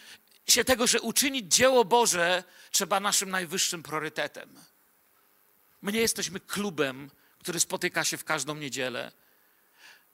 się 0.47 0.63
tego, 0.63 0.87
że 0.87 1.01
uczynić 1.01 1.55
dzieło 1.55 1.85
Boże 1.85 2.43
trzeba 2.71 2.99
naszym 2.99 3.29
najwyższym 3.29 3.83
priorytetem. 3.83 4.59
My 5.81 5.91
nie 5.91 5.99
jesteśmy 5.99 6.39
klubem, 6.39 7.11
który 7.39 7.59
spotyka 7.59 8.03
się 8.03 8.17
w 8.17 8.23
każdą 8.23 8.55
niedzielę. 8.55 9.11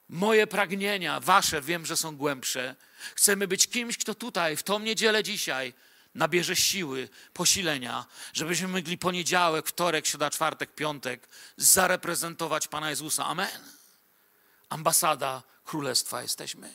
Moje 0.08 0.46
pragnienia, 0.46 1.20
wasze, 1.20 1.60
wiem, 1.62 1.86
że 1.86 1.96
są 1.96 2.16
głębsze. 2.16 2.76
Chcemy 3.14 3.48
być 3.48 3.66
kimś, 3.66 3.98
kto 3.98 4.14
tutaj, 4.14 4.56
w 4.56 4.62
tą 4.62 4.78
niedzielę 4.78 5.22
dzisiaj, 5.22 5.74
nabierze 6.14 6.56
siły, 6.56 7.08
posilenia, 7.32 8.06
żebyśmy 8.32 8.68
mogli 8.68 8.98
poniedziałek, 8.98 9.66
wtorek, 9.66 10.06
środa, 10.06 10.30
czwartek, 10.30 10.74
piątek 10.74 11.28
zareprezentować 11.56 12.68
Pana 12.68 12.90
Jezusa. 12.90 13.26
Amen. 13.26 13.60
Ambasada 14.68 15.42
Królestwa 15.64 16.22
jesteśmy. 16.22 16.72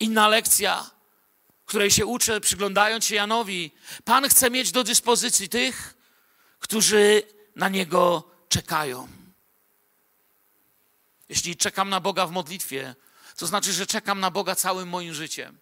Inna 0.00 0.28
lekcja, 0.28 0.90
której 1.66 1.90
się 1.90 2.06
uczę, 2.06 2.40
przyglądając 2.40 3.04
się 3.04 3.14
Janowi. 3.14 3.70
Pan 4.04 4.28
chce 4.28 4.50
mieć 4.50 4.72
do 4.72 4.84
dyspozycji 4.84 5.48
tych, 5.48 5.94
którzy 6.58 7.22
na 7.56 7.68
Niego 7.68 8.30
czekają. 8.48 9.08
Jeśli 11.28 11.56
czekam 11.56 11.90
na 11.90 12.00
Boga 12.00 12.26
w 12.26 12.30
modlitwie, 12.30 12.94
to 13.36 13.46
znaczy, 13.46 13.72
że 13.72 13.86
czekam 13.86 14.20
na 14.20 14.30
Boga 14.30 14.54
całym 14.54 14.88
moim 14.88 15.14
życiem. 15.14 15.58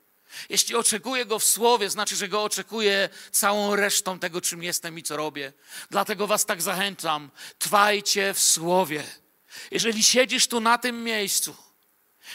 Jeśli 0.49 0.77
oczekuję 0.77 1.27
Go 1.27 1.39
w 1.39 1.45
słowie, 1.45 1.91
znaczy, 1.91 2.17
że 2.17 2.29
Go 2.29 2.43
oczekuję 2.43 3.09
całą 3.31 3.77
resztą 3.77 4.19
tego, 4.19 4.41
czym 4.41 4.63
jestem 4.63 4.99
i 4.99 5.03
co 5.03 5.17
robię. 5.17 5.53
Dlatego 5.91 6.27
Was 6.27 6.47
tak 6.47 6.63
zachęcam, 6.63 7.31
trwajcie 7.59 8.35
w 8.35 8.39
słowie. 8.39 9.05
Jeżeli 9.71 10.05
siedzisz 10.05 10.47
tu 10.47 10.61
na 10.61 10.79
tym 10.79 11.05
miejscu, 11.05 11.57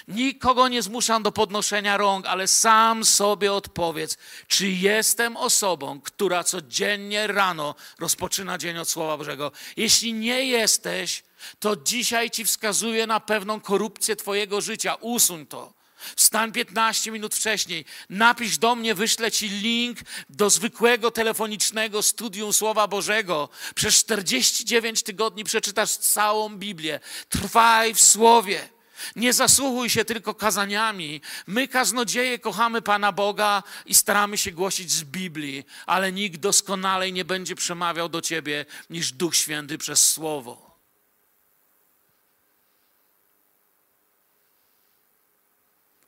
nikogo 0.07 0.67
nie 0.67 0.81
zmuszam 0.81 1.23
do 1.23 1.31
podnoszenia 1.31 1.97
rąk, 1.97 2.25
ale 2.25 2.47
sam 2.47 3.05
sobie 3.05 3.53
odpowiedz, 3.53 4.17
czy 4.47 4.67
jestem 4.67 5.37
osobą, 5.37 6.01
która 6.01 6.43
codziennie 6.43 7.27
rano 7.27 7.75
rozpoczyna 7.99 8.57
dzień 8.57 8.77
od 8.77 8.89
Słowa 8.89 9.17
Bożego. 9.17 9.51
Jeśli 9.77 10.13
nie 10.13 10.45
jesteś, 10.45 11.23
to 11.59 11.75
dzisiaj 11.75 12.31
Ci 12.31 12.45
wskazuję 12.45 13.07
na 13.07 13.19
pewną 13.19 13.61
korupcję 13.61 14.15
Twojego 14.15 14.61
życia. 14.61 14.95
Usuń 14.95 15.45
to. 15.45 15.77
Wstań 16.15 16.51
15 16.51 17.11
minut 17.11 17.35
wcześniej, 17.35 17.85
napisz 18.09 18.57
do 18.57 18.75
mnie, 18.75 18.95
wyślę 18.95 19.31
ci 19.31 19.49
link 19.49 19.99
do 20.29 20.49
zwykłego 20.49 21.11
telefonicznego 21.11 22.03
studium 22.03 22.53
Słowa 22.53 22.87
Bożego. 22.87 23.49
Przez 23.75 23.95
49 23.95 25.03
tygodni 25.03 25.43
przeczytasz 25.43 25.91
całą 25.91 26.49
Biblię. 26.49 26.99
Trwaj 27.29 27.93
w 27.93 28.01
Słowie. 28.01 28.69
Nie 29.15 29.33
zasłuchuj 29.33 29.89
się 29.89 30.05
tylko 30.05 30.35
kazaniami. 30.35 31.21
My, 31.47 31.67
kaznodzieje, 31.67 32.39
kochamy 32.39 32.81
Pana 32.81 33.11
Boga 33.11 33.63
i 33.85 33.95
staramy 33.95 34.37
się 34.37 34.51
głosić 34.51 34.91
z 34.91 35.03
Biblii, 35.03 35.65
ale 35.85 36.11
nikt 36.11 36.39
doskonalej 36.39 37.13
nie 37.13 37.25
będzie 37.25 37.55
przemawiał 37.55 38.09
do 38.09 38.21
ciebie 38.21 38.65
niż 38.89 39.11
Duch 39.11 39.35
Święty 39.35 39.77
przez 39.77 40.11
Słowo. 40.11 40.67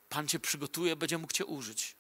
Pan 0.10 0.28
cię 0.28 0.40
przygotuje, 0.40 0.96
będzie 0.96 1.18
mógł 1.18 1.34
cię 1.34 1.46
użyć. 1.46 1.96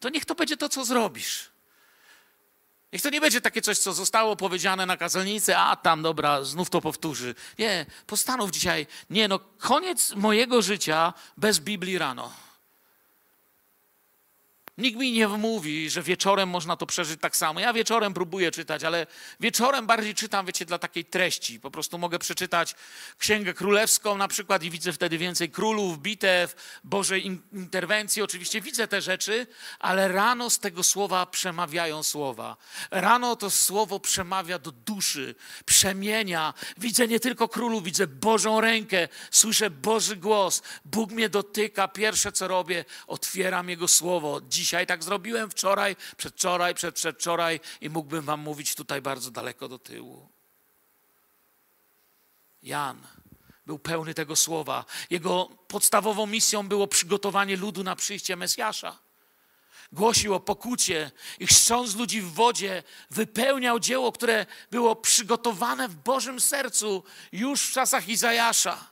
To 0.00 0.08
niech 0.08 0.24
to 0.24 0.34
będzie 0.34 0.56
to, 0.56 0.68
co 0.68 0.84
zrobisz. 0.84 1.51
Niech 2.92 3.02
to 3.02 3.10
nie 3.10 3.20
będzie 3.20 3.40
takie 3.40 3.62
coś, 3.62 3.78
co 3.78 3.92
zostało 3.92 4.36
powiedziane 4.36 4.86
na 4.86 4.96
kazalnicy, 4.96 5.56
a 5.56 5.76
tam, 5.76 6.02
dobra, 6.02 6.44
znów 6.44 6.70
to 6.70 6.80
powtórzy. 6.80 7.34
Nie, 7.58 7.86
postanów 8.06 8.50
dzisiaj, 8.50 8.86
nie 9.10 9.28
no, 9.28 9.40
koniec 9.58 10.14
mojego 10.14 10.62
życia 10.62 11.12
bez 11.36 11.58
Biblii 11.58 11.98
rano. 11.98 12.32
Nikt 14.78 14.98
mi 14.98 15.12
nie 15.12 15.28
wmówi, 15.28 15.90
że 15.90 16.02
wieczorem 16.02 16.48
można 16.48 16.76
to 16.76 16.86
przeżyć 16.86 17.20
tak 17.20 17.36
samo. 17.36 17.60
Ja 17.60 17.72
wieczorem 17.72 18.14
próbuję 18.14 18.50
czytać, 18.50 18.84
ale 18.84 19.06
wieczorem 19.40 19.86
bardziej 19.86 20.14
czytam, 20.14 20.46
wiecie, 20.46 20.64
dla 20.64 20.78
takiej 20.78 21.04
treści. 21.04 21.60
Po 21.60 21.70
prostu 21.70 21.98
mogę 21.98 22.18
przeczytać 22.18 22.74
Księgę 23.18 23.54
Królewską 23.54 24.16
na 24.16 24.28
przykład 24.28 24.62
i 24.62 24.70
widzę 24.70 24.92
wtedy 24.92 25.18
więcej 25.18 25.50
królów, 25.50 25.98
bitew, 25.98 26.54
Bożej 26.84 27.26
in- 27.26 27.42
interwencji. 27.52 28.22
Oczywiście 28.22 28.60
widzę 28.60 28.88
te 28.88 29.00
rzeczy, 29.00 29.46
ale 29.78 30.08
rano 30.08 30.50
z 30.50 30.58
tego 30.58 30.82
słowa 30.82 31.26
przemawiają 31.26 32.02
słowa. 32.02 32.56
Rano 32.90 33.36
to 33.36 33.50
słowo 33.50 34.00
przemawia 34.00 34.58
do 34.58 34.72
duszy, 34.72 35.34
przemienia. 35.64 36.54
Widzę 36.78 37.08
nie 37.08 37.20
tylko 37.20 37.48
królów, 37.48 37.84
widzę 37.84 38.06
Bożą 38.06 38.60
rękę, 38.60 39.08
słyszę 39.30 39.70
Boży 39.70 40.16
głos. 40.16 40.62
Bóg 40.84 41.10
mnie 41.10 41.28
dotyka. 41.28 41.88
Pierwsze 41.88 42.32
co 42.32 42.48
robię, 42.48 42.84
otwieram 43.06 43.68
Jego 43.68 43.88
słowo. 43.88 44.40
Dzisiaj 44.62 44.86
tak 44.86 45.04
zrobiłem, 45.04 45.50
wczoraj, 45.50 45.96
przedwczoraj, 46.16 46.74
przedwczoraj 46.74 47.60
i 47.80 47.90
mógłbym 47.90 48.24
wam 48.24 48.40
mówić 48.40 48.74
tutaj 48.74 49.02
bardzo 49.02 49.30
daleko 49.30 49.68
do 49.68 49.78
tyłu. 49.78 50.28
Jan 52.62 53.06
był 53.66 53.78
pełny 53.78 54.14
tego 54.14 54.36
słowa. 54.36 54.84
Jego 55.10 55.48
podstawową 55.68 56.26
misją 56.26 56.68
było 56.68 56.86
przygotowanie 56.86 57.56
ludu 57.56 57.84
na 57.84 57.96
przyjście 57.96 58.36
Mesjasza. 58.36 58.98
Głosił 59.92 60.34
o 60.34 60.40
pokucie 60.40 61.10
i 61.38 61.46
chrząc 61.46 61.96
ludzi 61.96 62.20
w 62.20 62.32
wodzie, 62.32 62.82
wypełniał 63.10 63.78
dzieło, 63.78 64.12
które 64.12 64.46
było 64.70 64.96
przygotowane 64.96 65.88
w 65.88 65.94
Bożym 65.94 66.40
sercu 66.40 67.04
już 67.32 67.68
w 67.68 67.72
czasach 67.72 68.08
Izajasza. 68.08 68.90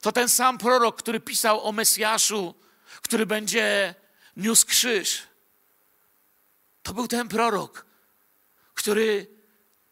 To 0.00 0.12
ten 0.12 0.28
sam 0.28 0.58
prorok, 0.58 0.96
który 0.98 1.20
pisał 1.20 1.64
o 1.64 1.72
Mesjaszu, 1.72 2.54
który 3.02 3.26
będzie 3.26 3.94
niósł 4.36 4.66
krzyż. 4.66 5.22
To 6.82 6.94
był 6.94 7.08
ten 7.08 7.28
prorok, 7.28 7.86
który 8.74 9.26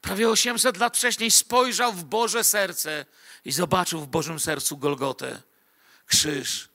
prawie 0.00 0.28
800 0.28 0.76
lat 0.76 0.96
wcześniej 0.96 1.30
spojrzał 1.30 1.92
w 1.92 2.04
Boże 2.04 2.44
serce 2.44 3.06
i 3.44 3.52
zobaczył 3.52 4.00
w 4.00 4.06
Bożym 4.06 4.40
sercu 4.40 4.76
Golgotę, 4.76 5.42
krzyż, 6.06 6.68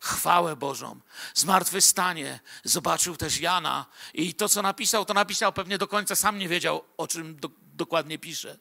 chwałę 0.00 0.56
Bożą, 0.56 1.00
zmartwychwstanie. 1.34 2.40
Zobaczył 2.64 3.16
też 3.16 3.40
Jana 3.40 3.86
i 4.14 4.34
to, 4.34 4.48
co 4.48 4.62
napisał, 4.62 5.04
to 5.04 5.14
napisał 5.14 5.52
pewnie 5.52 5.78
do 5.78 5.88
końca, 5.88 6.16
sam 6.16 6.38
nie 6.38 6.48
wiedział, 6.48 6.84
o 6.96 7.08
czym 7.08 7.36
do, 7.36 7.50
dokładnie 7.62 8.18
pisze. 8.18 8.58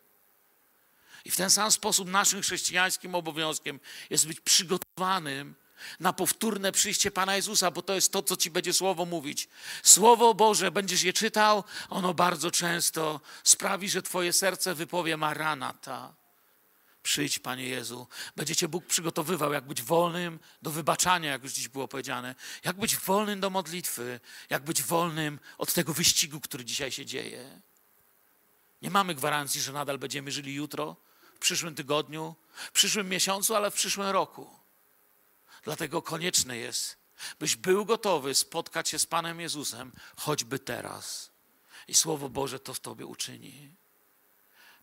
I 1.26 1.32
w 1.32 1.38
ten 1.38 1.50
sam 1.50 1.72
sposób 1.72 2.10
naszym 2.10 2.42
chrześcijańskim 2.42 3.16
obowiązkiem 3.16 3.80
jest 4.10 4.28
być 4.28 4.40
przygotowanym 4.40 5.56
na 6.00 6.14
powtórne 6.14 6.72
przyjście 6.72 7.12
Pana 7.12 7.36
Jezusa, 7.36 7.72
bo 7.72 7.82
to 7.82 7.94
jest 7.94 8.12
to, 8.12 8.24
co 8.24 8.38
Ci 8.38 8.52
będzie 8.52 8.74
Słowo 8.74 9.06
mówić. 9.06 9.48
Słowo 9.84 10.34
Boże, 10.34 10.72
będziesz 10.72 11.04
je 11.04 11.14
czytał, 11.14 11.64
ono 11.90 12.14
bardzo 12.14 12.52
często 12.52 13.22
sprawi, 13.44 13.90
że 13.90 14.02
Twoje 14.02 14.34
serce 14.34 14.76
wypowie 14.76 15.18
Maranata. 15.18 16.14
Przyjdź, 17.04 17.40
Panie 17.40 17.68
Jezu. 17.68 18.08
Będzie 18.36 18.56
Cię 18.56 18.68
Bóg 18.68 18.86
przygotowywał, 18.86 19.54
jak 19.54 19.68
być 19.68 19.82
wolnym 19.82 20.40
do 20.62 20.72
wybaczania, 20.72 21.32
jak 21.32 21.44
już 21.44 21.54
dziś 21.54 21.68
było 21.68 21.88
powiedziane. 21.88 22.36
Jak 22.64 22.78
być 22.80 22.98
wolnym 22.98 23.40
do 23.40 23.50
modlitwy, 23.50 24.20
jak 24.50 24.64
być 24.64 24.84
wolnym 24.84 25.40
od 25.58 25.74
tego 25.74 25.94
wyścigu, 25.94 26.42
który 26.42 26.66
dzisiaj 26.66 26.92
się 26.92 27.06
dzieje. 27.06 27.62
Nie 28.82 28.90
mamy 28.90 29.16
gwarancji, 29.16 29.62
że 29.62 29.74
nadal 29.74 29.98
będziemy 29.98 30.32
żyli 30.32 30.54
jutro, 30.54 30.96
w 31.36 31.40
przyszłym 31.40 31.76
tygodniu, 31.76 32.36
w 32.54 32.72
przyszłym 32.72 33.10
miesiącu, 33.10 33.56
ale 33.56 33.72
w 33.72 33.74
przyszłym 33.74 34.08
roku. 34.08 34.65
Dlatego 35.66 36.02
konieczne 36.02 36.58
jest, 36.58 36.98
byś 37.40 37.56
był 37.56 37.86
gotowy 37.86 38.36
spotkać 38.36 38.90
się 38.90 39.00
z 39.00 39.06
Panem 39.06 39.40
Jezusem, 39.40 39.92
choćby 40.16 40.60
teraz. 40.60 41.32
I 41.88 41.96
Słowo 41.96 42.30
Boże 42.30 42.60
to 42.60 42.74
w 42.74 42.80
Tobie 42.80 43.06
uczyni. 43.06 43.76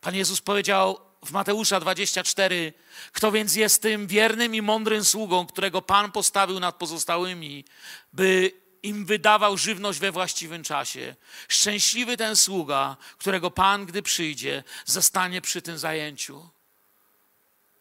Pan 0.01 0.15
Jezus 0.15 0.41
powiedział 0.41 1.01
w 1.25 1.31
Mateusza 1.31 1.81
24: 1.81 2.73
Kto 3.13 3.33
więc 3.33 3.55
jest 3.55 3.83
tym 3.83 4.07
wiernym 4.07 4.55
i 4.55 4.63
mądrym 4.63 5.05
sługą, 5.05 5.47
którego 5.47 5.83
Pan 5.83 6.13
postawił 6.13 6.61
nad 6.61 6.77
pozostałymi, 6.77 7.65
by 8.13 8.53
im 8.83 9.07
wydawał 9.07 9.59
żywność 9.59 9.99
we 9.99 10.13
właściwym 10.13 10.63
czasie. 10.63 11.17
Szczęśliwy 11.49 12.17
ten 12.17 12.37
sługa, 12.37 12.97
którego 13.19 13.51
Pan, 13.51 13.87
gdy 13.87 14.03
przyjdzie, 14.03 14.65
zostanie 14.85 15.41
przy 15.41 15.63
tym 15.63 15.79
zajęciu 15.79 16.51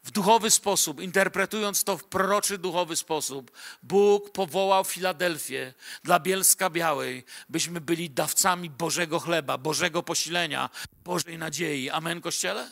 w 0.02 0.10
duchowy 0.10 0.50
sposób, 0.50 1.00
interpretując 1.00 1.84
to 1.84 1.98
w 1.98 2.04
proroczy 2.04 2.58
duchowy 2.58 2.96
sposób, 2.96 3.50
Bóg 3.82 4.32
powołał 4.32 4.84
Filadelfię 4.84 5.74
dla 6.04 6.20
Bielska 6.20 6.70
Białej, 6.70 7.24
byśmy 7.48 7.80
byli 7.80 8.10
dawcami 8.10 8.70
Bożego 8.70 9.20
chleba, 9.20 9.58
Bożego 9.58 10.02
posilenia, 10.02 10.70
Bożej 11.04 11.38
nadziei. 11.38 11.90
Amen, 11.90 12.20
Kościele? 12.20 12.70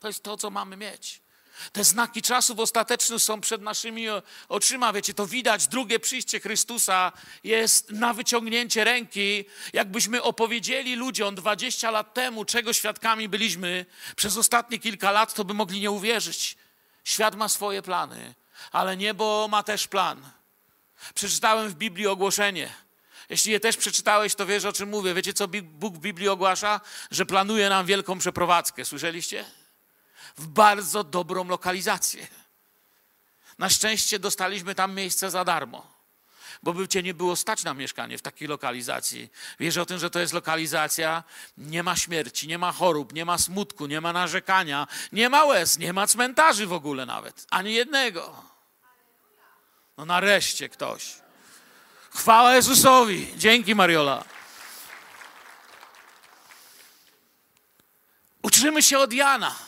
To 0.00 0.06
jest 0.06 0.22
to, 0.22 0.36
co 0.36 0.50
mamy 0.50 0.76
mieć. 0.76 1.27
Te 1.72 1.84
znaki 1.84 2.22
czasów 2.22 2.58
ostatecznych 2.58 3.22
są 3.22 3.40
przed 3.40 3.62
naszymi 3.62 4.06
oczyma. 4.48 4.92
Wiecie, 4.92 5.14
to 5.14 5.26
widać. 5.26 5.66
Drugie 5.66 5.98
przyjście 5.98 6.40
Chrystusa 6.40 7.12
jest 7.44 7.90
na 7.90 8.14
wyciągnięcie 8.14 8.84
ręki. 8.84 9.44
Jakbyśmy 9.72 10.22
opowiedzieli 10.22 10.96
ludziom 10.96 11.34
20 11.34 11.90
lat 11.90 12.14
temu, 12.14 12.44
czego 12.44 12.72
świadkami 12.72 13.28
byliśmy 13.28 13.86
przez 14.16 14.36
ostatnie 14.36 14.78
kilka 14.78 15.10
lat, 15.10 15.34
to 15.34 15.44
by 15.44 15.54
mogli 15.54 15.80
nie 15.80 15.90
uwierzyć. 15.90 16.56
Świat 17.04 17.34
ma 17.34 17.48
swoje 17.48 17.82
plany, 17.82 18.34
ale 18.72 18.96
niebo 18.96 19.48
ma 19.50 19.62
też 19.62 19.88
plan. 19.88 20.30
Przeczytałem 21.14 21.68
w 21.68 21.74
Biblii 21.74 22.06
ogłoszenie. 22.06 22.74
Jeśli 23.28 23.52
je 23.52 23.60
też 23.60 23.76
przeczytałeś, 23.76 24.34
to 24.34 24.46
wiesz 24.46 24.64
o 24.64 24.72
czym 24.72 24.88
mówię. 24.88 25.14
Wiecie, 25.14 25.32
co 25.32 25.48
Bóg 25.62 25.96
w 25.96 25.98
Biblii 25.98 26.28
ogłasza? 26.28 26.80
Że 27.10 27.26
planuje 27.26 27.68
nam 27.68 27.86
wielką 27.86 28.18
przeprowadzkę. 28.18 28.84
Słyszeliście? 28.84 29.44
W 30.38 30.46
bardzo 30.46 31.04
dobrą 31.04 31.48
lokalizację. 31.48 32.26
Na 33.58 33.70
szczęście 33.70 34.18
dostaliśmy 34.18 34.74
tam 34.74 34.94
miejsce 34.94 35.30
za 35.30 35.44
darmo, 35.44 35.86
bo 36.62 36.72
by 36.72 36.88
cię 36.88 37.02
nie 37.02 37.14
było 37.14 37.36
stać 37.36 37.64
na 37.64 37.74
mieszkanie 37.74 38.18
w 38.18 38.22
takiej 38.22 38.48
lokalizacji. 38.48 39.30
Wiesz 39.60 39.76
o 39.76 39.86
tym, 39.86 39.98
że 39.98 40.10
to 40.10 40.18
jest 40.18 40.32
lokalizacja, 40.32 41.24
nie 41.56 41.82
ma 41.82 41.96
śmierci, 41.96 42.48
nie 42.48 42.58
ma 42.58 42.72
chorób, 42.72 43.12
nie 43.12 43.24
ma 43.24 43.38
smutku, 43.38 43.86
nie 43.86 44.00
ma 44.00 44.12
narzekania, 44.12 44.86
nie 45.12 45.28
ma 45.28 45.44
łez, 45.44 45.78
nie 45.78 45.92
ma 45.92 46.06
cmentarzy 46.06 46.66
w 46.66 46.72
ogóle 46.72 47.06
nawet, 47.06 47.46
ani 47.50 47.74
jednego. 47.74 48.42
No 49.96 50.04
nareszcie 50.04 50.68
ktoś. 50.68 51.14
Chwała 52.10 52.54
Jezusowi. 52.54 53.32
Dzięki 53.36 53.74
Mariola. 53.74 54.24
Uczymy 58.42 58.82
się 58.82 58.98
od 58.98 59.12
Jana. 59.12 59.67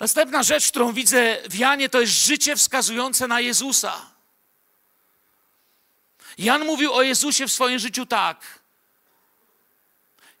Następna 0.00 0.42
rzecz, 0.42 0.68
którą 0.68 0.92
widzę 0.92 1.38
w 1.50 1.54
Janie, 1.54 1.88
to 1.88 2.00
jest 2.00 2.12
życie 2.12 2.56
wskazujące 2.56 3.28
na 3.28 3.40
Jezusa. 3.40 4.10
Jan 6.38 6.64
mówił 6.64 6.92
o 6.92 7.02
Jezusie 7.02 7.46
w 7.46 7.52
swoim 7.52 7.78
życiu 7.78 8.06
tak. 8.06 8.60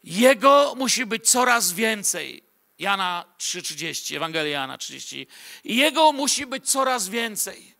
Jego 0.04 0.74
musi 0.76 1.06
być 1.06 1.30
coraz 1.30 1.72
więcej. 1.72 2.42
Jana 2.78 3.24
3,30, 3.38 4.16
Ewangelia 4.16 4.60
Jana 4.60 4.78
30. 4.78 5.26
Jego 5.64 6.12
musi 6.12 6.46
być 6.46 6.70
coraz 6.70 7.08
więcej. 7.08 7.74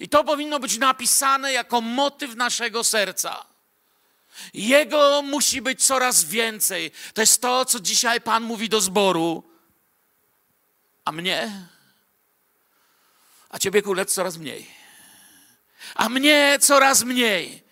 I 0.00 0.08
to 0.08 0.24
powinno 0.24 0.60
być 0.60 0.78
napisane 0.78 1.52
jako 1.52 1.80
motyw 1.80 2.36
naszego 2.36 2.84
serca. 2.84 3.44
Jego 4.54 5.22
musi 5.22 5.62
być 5.62 5.86
coraz 5.86 6.24
więcej. 6.24 6.90
To 7.14 7.20
jest 7.20 7.42
to, 7.42 7.64
co 7.64 7.80
dzisiaj 7.80 8.20
Pan 8.20 8.42
mówi 8.42 8.68
do 8.68 8.80
zboru. 8.80 9.49
A 11.10 11.12
mnie? 11.12 11.66
A 13.48 13.58
ciebie 13.58 13.82
kulec 13.82 14.14
coraz 14.14 14.36
mniej. 14.36 14.66
A 15.94 16.08
mnie 16.08 16.58
coraz 16.60 17.02
mniej. 17.02 17.62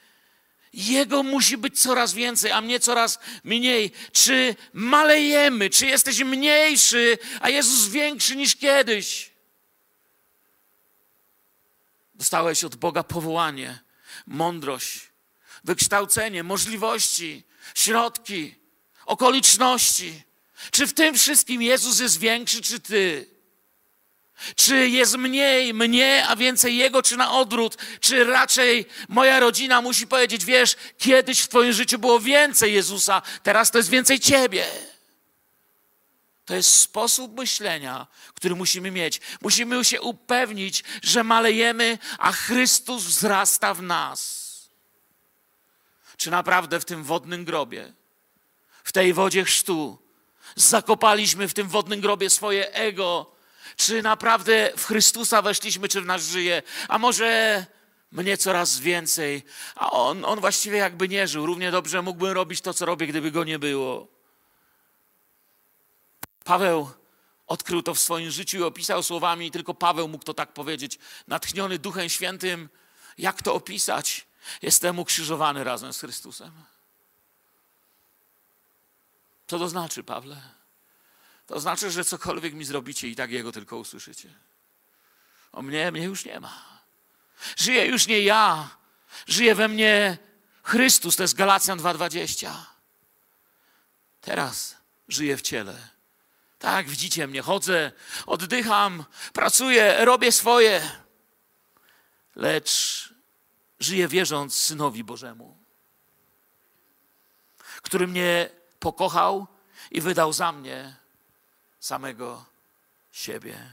Jego 0.72 1.22
musi 1.22 1.56
być 1.56 1.80
coraz 1.80 2.14
więcej, 2.14 2.50
a 2.52 2.60
mnie 2.60 2.80
coraz 2.80 3.18
mniej. 3.44 3.90
Czy 4.12 4.56
malejemy, 4.72 5.70
czy 5.70 5.86
jesteś 5.86 6.20
mniejszy, 6.20 7.18
a 7.40 7.48
Jezus 7.48 7.88
większy 7.88 8.36
niż 8.36 8.56
kiedyś? 8.56 9.30
Dostałeś 12.14 12.64
od 12.64 12.76
Boga 12.76 13.02
powołanie, 13.02 13.78
mądrość, 14.26 15.10
wykształcenie, 15.64 16.42
możliwości, 16.42 17.44
środki, 17.74 18.54
okoliczności. 19.06 20.27
Czy 20.70 20.86
w 20.86 20.94
tym 20.94 21.14
wszystkim 21.14 21.62
Jezus 21.62 22.00
jest 22.00 22.18
większy, 22.18 22.62
czy 22.62 22.80
ty? 22.80 23.26
Czy 24.56 24.88
jest 24.88 25.16
mniej 25.16 25.74
mnie, 25.74 26.24
a 26.28 26.36
więcej 26.36 26.76
Jego, 26.76 27.02
czy 27.02 27.16
na 27.16 27.32
odwrót? 27.32 27.76
Czy 28.00 28.24
raczej 28.24 28.86
moja 29.08 29.40
rodzina 29.40 29.82
musi 29.82 30.06
powiedzieć, 30.06 30.44
wiesz, 30.44 30.76
kiedyś 30.98 31.40
w 31.40 31.48
Twoim 31.48 31.72
życiu 31.72 31.98
było 31.98 32.20
więcej 32.20 32.74
Jezusa, 32.74 33.22
teraz 33.42 33.70
to 33.70 33.78
jest 33.78 33.90
więcej 33.90 34.20
Ciebie. 34.20 34.66
To 36.44 36.54
jest 36.54 36.80
sposób 36.80 37.36
myślenia, 37.36 38.06
który 38.34 38.54
musimy 38.54 38.90
mieć. 38.90 39.20
Musimy 39.40 39.84
się 39.84 40.00
upewnić, 40.00 40.84
że 41.02 41.24
malejemy, 41.24 41.98
a 42.18 42.32
Chrystus 42.32 43.04
wzrasta 43.04 43.74
w 43.74 43.82
nas. 43.82 44.38
czy 46.16 46.30
naprawdę 46.30 46.80
w 46.80 46.84
tym 46.84 47.04
wodnym 47.04 47.44
grobie, 47.44 47.92
w 48.84 48.92
tej 48.92 49.12
wodzie 49.12 49.44
chrztu, 49.44 50.07
zakopaliśmy 50.56 51.48
w 51.48 51.54
tym 51.54 51.68
wodnym 51.68 52.00
grobie 52.00 52.30
swoje 52.30 52.72
ego, 52.72 53.38
czy 53.76 54.02
naprawdę 54.02 54.72
w 54.76 54.84
Chrystusa 54.84 55.42
weszliśmy, 55.42 55.88
czy 55.88 56.00
w 56.00 56.06
nas 56.06 56.22
żyje, 56.22 56.62
a 56.88 56.98
może 56.98 57.66
mnie 58.12 58.38
coraz 58.38 58.78
więcej, 58.78 59.42
a 59.74 59.90
on, 59.90 60.24
on 60.24 60.40
właściwie 60.40 60.78
jakby 60.78 61.08
nie 61.08 61.28
żył. 61.28 61.46
Równie 61.46 61.70
dobrze 61.70 62.02
mógłbym 62.02 62.32
robić 62.32 62.60
to, 62.60 62.74
co 62.74 62.86
robię, 62.86 63.06
gdyby 63.06 63.30
go 63.30 63.44
nie 63.44 63.58
było. 63.58 64.08
Paweł 66.44 66.90
odkrył 67.46 67.82
to 67.82 67.94
w 67.94 67.98
swoim 67.98 68.30
życiu 68.30 68.58
i 68.58 68.62
opisał 68.62 69.02
słowami, 69.02 69.46
i 69.46 69.50
tylko 69.50 69.74
Paweł 69.74 70.08
mógł 70.08 70.24
to 70.24 70.34
tak 70.34 70.52
powiedzieć, 70.52 70.98
natchniony 71.26 71.78
Duchem 71.78 72.08
Świętym. 72.08 72.68
Jak 73.18 73.42
to 73.42 73.54
opisać? 73.54 74.26
Jestem 74.62 74.98
ukrzyżowany 74.98 75.64
razem 75.64 75.92
z 75.92 76.00
Chrystusem. 76.00 76.52
Co 79.48 79.58
to 79.58 79.68
znaczy, 79.68 80.02
Pawle? 80.02 80.42
To 81.46 81.60
znaczy, 81.60 81.90
że 81.90 82.04
cokolwiek 82.04 82.54
mi 82.54 82.64
zrobicie 82.64 83.08
i 83.08 83.16
tak 83.16 83.30
Jego 83.30 83.52
tylko 83.52 83.76
usłyszycie. 83.76 84.34
O 85.52 85.62
mnie, 85.62 85.92
mnie 85.92 86.04
już 86.04 86.24
nie 86.24 86.40
ma. 86.40 86.82
Żyję 87.56 87.86
już 87.86 88.06
nie 88.06 88.20
ja, 88.20 88.76
żyje 89.26 89.54
we 89.54 89.68
mnie 89.68 90.18
Chrystus, 90.62 91.16
to 91.16 91.22
jest 91.22 91.34
Galacjan 91.34 91.78
2,20. 91.78 92.50
Teraz 94.20 94.76
żyję 95.08 95.36
w 95.36 95.42
ciele. 95.42 95.88
Tak, 96.58 96.88
widzicie 96.88 97.26
mnie, 97.26 97.42
chodzę, 97.42 97.92
oddycham, 98.26 99.04
pracuję, 99.32 100.04
robię 100.04 100.32
swoje. 100.32 100.90
Lecz 102.36 103.08
żyję 103.80 104.08
wierząc 104.08 104.54
Synowi 104.54 105.04
Bożemu, 105.04 105.58
który 107.82 108.06
mnie 108.06 108.57
pokochał 108.80 109.46
i 109.90 110.00
wydał 110.00 110.32
za 110.32 110.52
mnie 110.52 110.96
samego 111.80 112.44
siebie. 113.12 113.72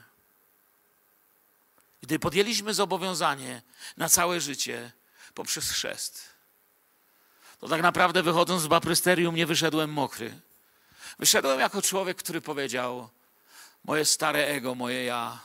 Gdy 2.02 2.20
podjęliśmy 2.20 2.74
zobowiązanie 2.74 3.62
na 3.98 4.10
całe 4.10 4.42
życie 4.42 4.92
poprzez 5.34 5.72
chrzest, 5.72 6.36
to 7.60 7.68
tak 7.68 7.82
naprawdę 7.82 8.24
wychodząc 8.24 8.62
z 8.62 8.68
baprysterium 8.68 9.36
nie 9.36 9.46
wyszedłem 9.46 9.94
mokry. 9.94 10.40
Wyszedłem 11.20 11.60
jako 11.60 11.82
człowiek, 11.82 12.18
który 12.18 12.42
powiedział: 12.42 13.10
Moje 13.84 14.06
stare 14.06 14.48
ego, 14.48 14.76
moje 14.76 15.04
ja 15.04 15.40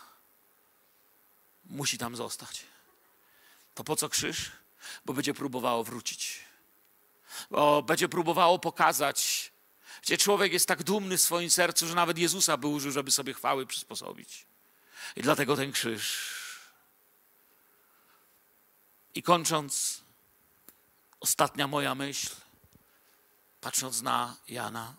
musi 1.64 1.98
tam 1.98 2.16
zostać. 2.16 2.62
To 3.74 3.84
po 3.84 3.96
co 3.96 4.08
krzyż? 4.08 4.52
Bo 5.04 5.12
będzie 5.12 5.34
próbowało 5.34 5.84
wrócić. 5.84 6.38
Bo 7.50 7.82
będzie 7.82 8.08
próbowało 8.08 8.58
pokazać, 8.58 9.49
gdzie 10.02 10.18
człowiek 10.18 10.52
jest 10.52 10.68
tak 10.68 10.82
dumny 10.82 11.18
w 11.18 11.20
swoim 11.20 11.50
sercu, 11.50 11.86
że 11.86 11.94
nawet 11.94 12.18
Jezusa 12.18 12.56
by 12.56 12.66
użył, 12.66 12.92
żeby 12.92 13.10
sobie 13.10 13.34
chwały 13.34 13.66
przysposobić. 13.66 14.46
I 15.16 15.22
dlatego 15.22 15.56
ten 15.56 15.72
krzyż. 15.72 16.30
I 19.14 19.22
kończąc, 19.22 20.02
ostatnia 21.20 21.66
moja 21.66 21.94
myśl, 21.94 22.30
patrząc 23.60 24.02
na 24.02 24.36
Jana. 24.48 24.94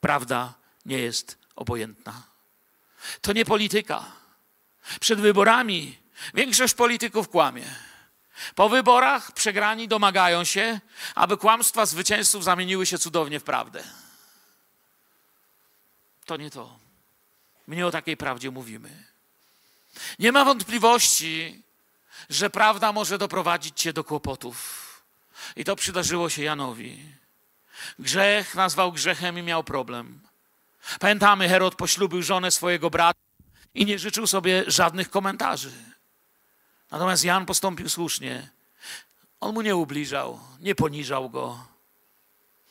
Prawda 0.00 0.54
nie 0.86 0.98
jest 0.98 1.38
obojętna. 1.56 2.22
To 3.20 3.32
nie 3.32 3.44
polityka. 3.44 4.12
Przed 5.00 5.20
wyborami 5.20 5.98
większość 6.34 6.74
polityków 6.74 7.28
kłamie. 7.28 7.74
Po 8.54 8.68
wyborach 8.68 9.32
przegrani 9.32 9.88
domagają 9.88 10.44
się, 10.44 10.80
aby 11.14 11.36
kłamstwa 11.36 11.86
zwycięzców 11.86 12.44
zamieniły 12.44 12.86
się 12.86 12.98
cudownie 12.98 13.40
w 13.40 13.44
prawdę. 13.44 13.84
To 16.24 16.36
nie 16.36 16.50
to. 16.50 16.78
My 17.66 17.76
nie 17.76 17.86
o 17.86 17.90
takiej 17.90 18.16
prawdzie 18.16 18.50
mówimy. 18.50 19.04
Nie 20.18 20.32
ma 20.32 20.44
wątpliwości, 20.44 21.62
że 22.30 22.50
prawda 22.50 22.92
może 22.92 23.18
doprowadzić 23.18 23.80
cię 23.80 23.92
do 23.92 24.04
kłopotów. 24.04 24.88
I 25.56 25.64
to 25.64 25.76
przydarzyło 25.76 26.30
się 26.30 26.42
Janowi. 26.42 27.04
Grzech 27.98 28.54
nazwał 28.54 28.92
grzechem 28.92 29.38
i 29.38 29.42
miał 29.42 29.64
problem. 29.64 30.20
Pamiętamy, 31.00 31.48
Herod 31.48 31.74
poślubił 31.74 32.22
żonę 32.22 32.50
swojego 32.50 32.90
brata 32.90 33.20
i 33.74 33.86
nie 33.86 33.98
życzył 33.98 34.26
sobie 34.26 34.64
żadnych 34.66 35.10
komentarzy. 35.10 35.72
Natomiast 36.90 37.24
Jan 37.24 37.46
postąpił 37.46 37.88
słusznie. 37.88 38.50
On 39.40 39.54
mu 39.54 39.62
nie 39.62 39.76
ubliżał, 39.76 40.40
nie 40.60 40.74
poniżał 40.74 41.30
go, 41.30 41.64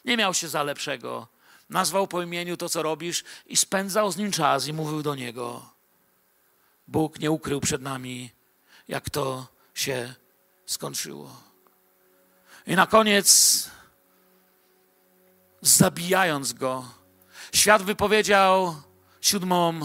nie 0.06 0.18
miał 0.18 0.34
się 0.34 0.48
za 0.48 0.64
lepszego. 0.64 1.28
Nazwał 1.70 2.08
po 2.08 2.22
imieniu 2.22 2.58
to, 2.58 2.70
co 2.70 2.84
robisz, 2.84 3.24
i 3.46 3.58
spędzał 3.58 4.12
z 4.12 4.18
nim 4.18 4.32
czas 4.32 4.68
i 4.68 4.74
mówił 4.74 5.04
do 5.04 5.16
niego: 5.16 5.70
Bóg 6.88 7.20
nie 7.20 7.32
ukrył 7.32 7.60
przed 7.60 7.82
nami, 7.82 8.32
jak 8.88 9.10
to 9.10 9.48
się 9.74 10.14
skończyło. 10.66 11.42
I 12.68 12.76
na 12.76 12.88
koniec, 12.88 13.70
zabijając 15.62 16.54
go, 16.54 16.86
świat 17.54 17.84
wypowiedział 17.84 18.82
siódmą 19.22 19.80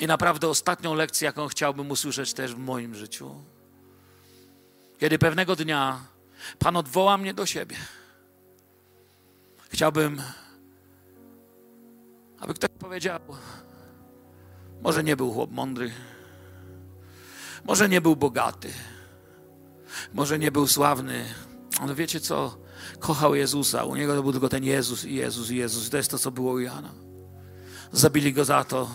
i 0.00 0.06
naprawdę 0.06 0.48
ostatnią 0.48 0.94
lekcję, 0.94 1.26
jaką 1.26 1.48
chciałbym 1.48 1.90
usłyszeć 1.90 2.34
też 2.34 2.54
w 2.54 2.58
moim 2.58 2.94
życiu. 2.94 3.34
Kiedy 4.98 5.18
pewnego 5.18 5.56
dnia 5.56 6.00
Pan 6.58 6.76
odwoła 6.76 7.18
mnie 7.18 7.34
do 7.34 7.46
siebie, 7.46 7.76
chciałbym, 9.68 10.22
aby 12.38 12.54
ktoś 12.54 12.70
powiedział: 12.78 13.20
Może 14.82 15.04
nie 15.04 15.16
był 15.16 15.32
chłop 15.32 15.50
mądry, 15.50 15.92
może 17.64 17.88
nie 17.88 18.00
był 18.00 18.16
bogaty, 18.16 18.72
może 20.14 20.38
nie 20.38 20.52
był 20.52 20.66
sławny, 20.66 21.24
ale 21.80 21.94
wiecie 21.94 22.20
co? 22.20 22.58
Kochał 22.98 23.34
Jezusa. 23.34 23.84
U 23.84 23.96
niego 23.96 24.14
to 24.14 24.22
był 24.22 24.32
tylko 24.32 24.48
ten 24.48 24.64
Jezus 24.64 25.04
i 25.04 25.14
Jezus 25.14 25.50
i 25.50 25.56
Jezus. 25.56 25.90
To 25.90 25.96
jest 25.96 26.10
to, 26.10 26.18
co 26.18 26.30
było 26.30 26.52
u 26.52 26.58
Jana. 26.58 26.90
Zabili 27.92 28.32
go 28.32 28.44
za 28.44 28.64
to, 28.64 28.94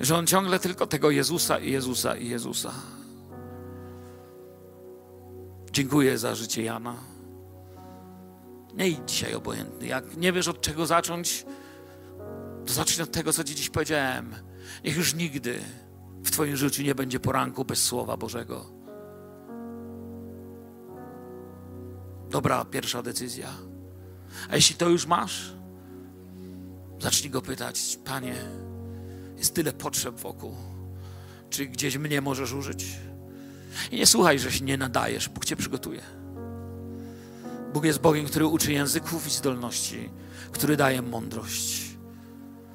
że 0.00 0.16
on 0.16 0.26
ciągle 0.26 0.58
tylko 0.58 0.86
tego 0.86 1.10
Jezusa 1.10 1.58
i 1.58 1.70
Jezusa 1.72 2.16
i 2.16 2.28
Jezusa. 2.28 2.72
Dziękuję 5.72 6.18
za 6.18 6.34
życie 6.34 6.62
Jana. 6.62 6.94
Nie 8.74 8.88
idź 8.88 9.00
dzisiaj 9.06 9.34
obojętny. 9.34 9.86
Jak 9.86 10.16
nie 10.16 10.32
wiesz 10.32 10.48
od 10.48 10.60
czego 10.60 10.86
zacząć, 10.86 11.46
to 12.66 12.72
zacznij 12.72 13.02
od 13.02 13.12
tego, 13.12 13.32
co 13.32 13.44
ci 13.44 13.54
dziś 13.54 13.70
powiedziałem. 13.70 14.34
Niech 14.84 14.96
już 14.96 15.14
nigdy 15.14 15.60
w 16.24 16.30
Twoim 16.30 16.56
życiu 16.56 16.82
nie 16.82 16.94
będzie 16.94 17.20
poranku 17.20 17.64
bez 17.64 17.82
Słowa 17.82 18.16
Bożego. 18.16 18.80
Dobra 22.30 22.64
pierwsza 22.64 23.02
decyzja. 23.02 23.48
A 24.50 24.56
jeśli 24.56 24.76
to 24.76 24.88
już 24.88 25.06
masz, 25.06 25.52
zacznij 26.98 27.30
go 27.30 27.42
pytać, 27.42 27.98
Panie, 28.04 28.34
jest 29.40 29.54
tyle 29.54 29.72
potrzeb 29.72 30.14
wokół. 30.14 30.54
Czy 31.50 31.66
gdzieś 31.66 31.96
mnie 31.96 32.20
możesz 32.20 32.52
użyć? 32.52 32.86
I 33.90 33.96
nie 33.96 34.06
słuchaj, 34.06 34.38
że 34.38 34.52
się 34.52 34.64
nie 34.64 34.76
nadajesz. 34.76 35.28
Bóg 35.28 35.44
cię 35.44 35.56
przygotuje. 35.56 36.02
Bóg 37.72 37.84
jest 37.84 38.00
Bogiem, 38.00 38.26
który 38.26 38.46
uczy 38.46 38.72
języków 38.72 39.26
i 39.26 39.30
zdolności, 39.30 40.10
który 40.52 40.76
daje 40.76 41.02
mądrość. 41.02 41.82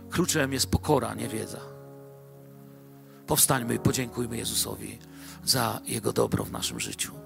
Kluczem 0.09 0.53
jest 0.53 0.71
pokora, 0.71 1.13
nie 1.13 1.27
wiedza. 1.27 1.59
Powstańmy 3.27 3.75
i 3.75 3.79
podziękujmy 3.79 4.37
Jezusowi 4.37 4.99
za 5.43 5.81
Jego 5.85 6.13
dobro 6.13 6.43
w 6.43 6.51
naszym 6.51 6.79
życiu. 6.79 7.24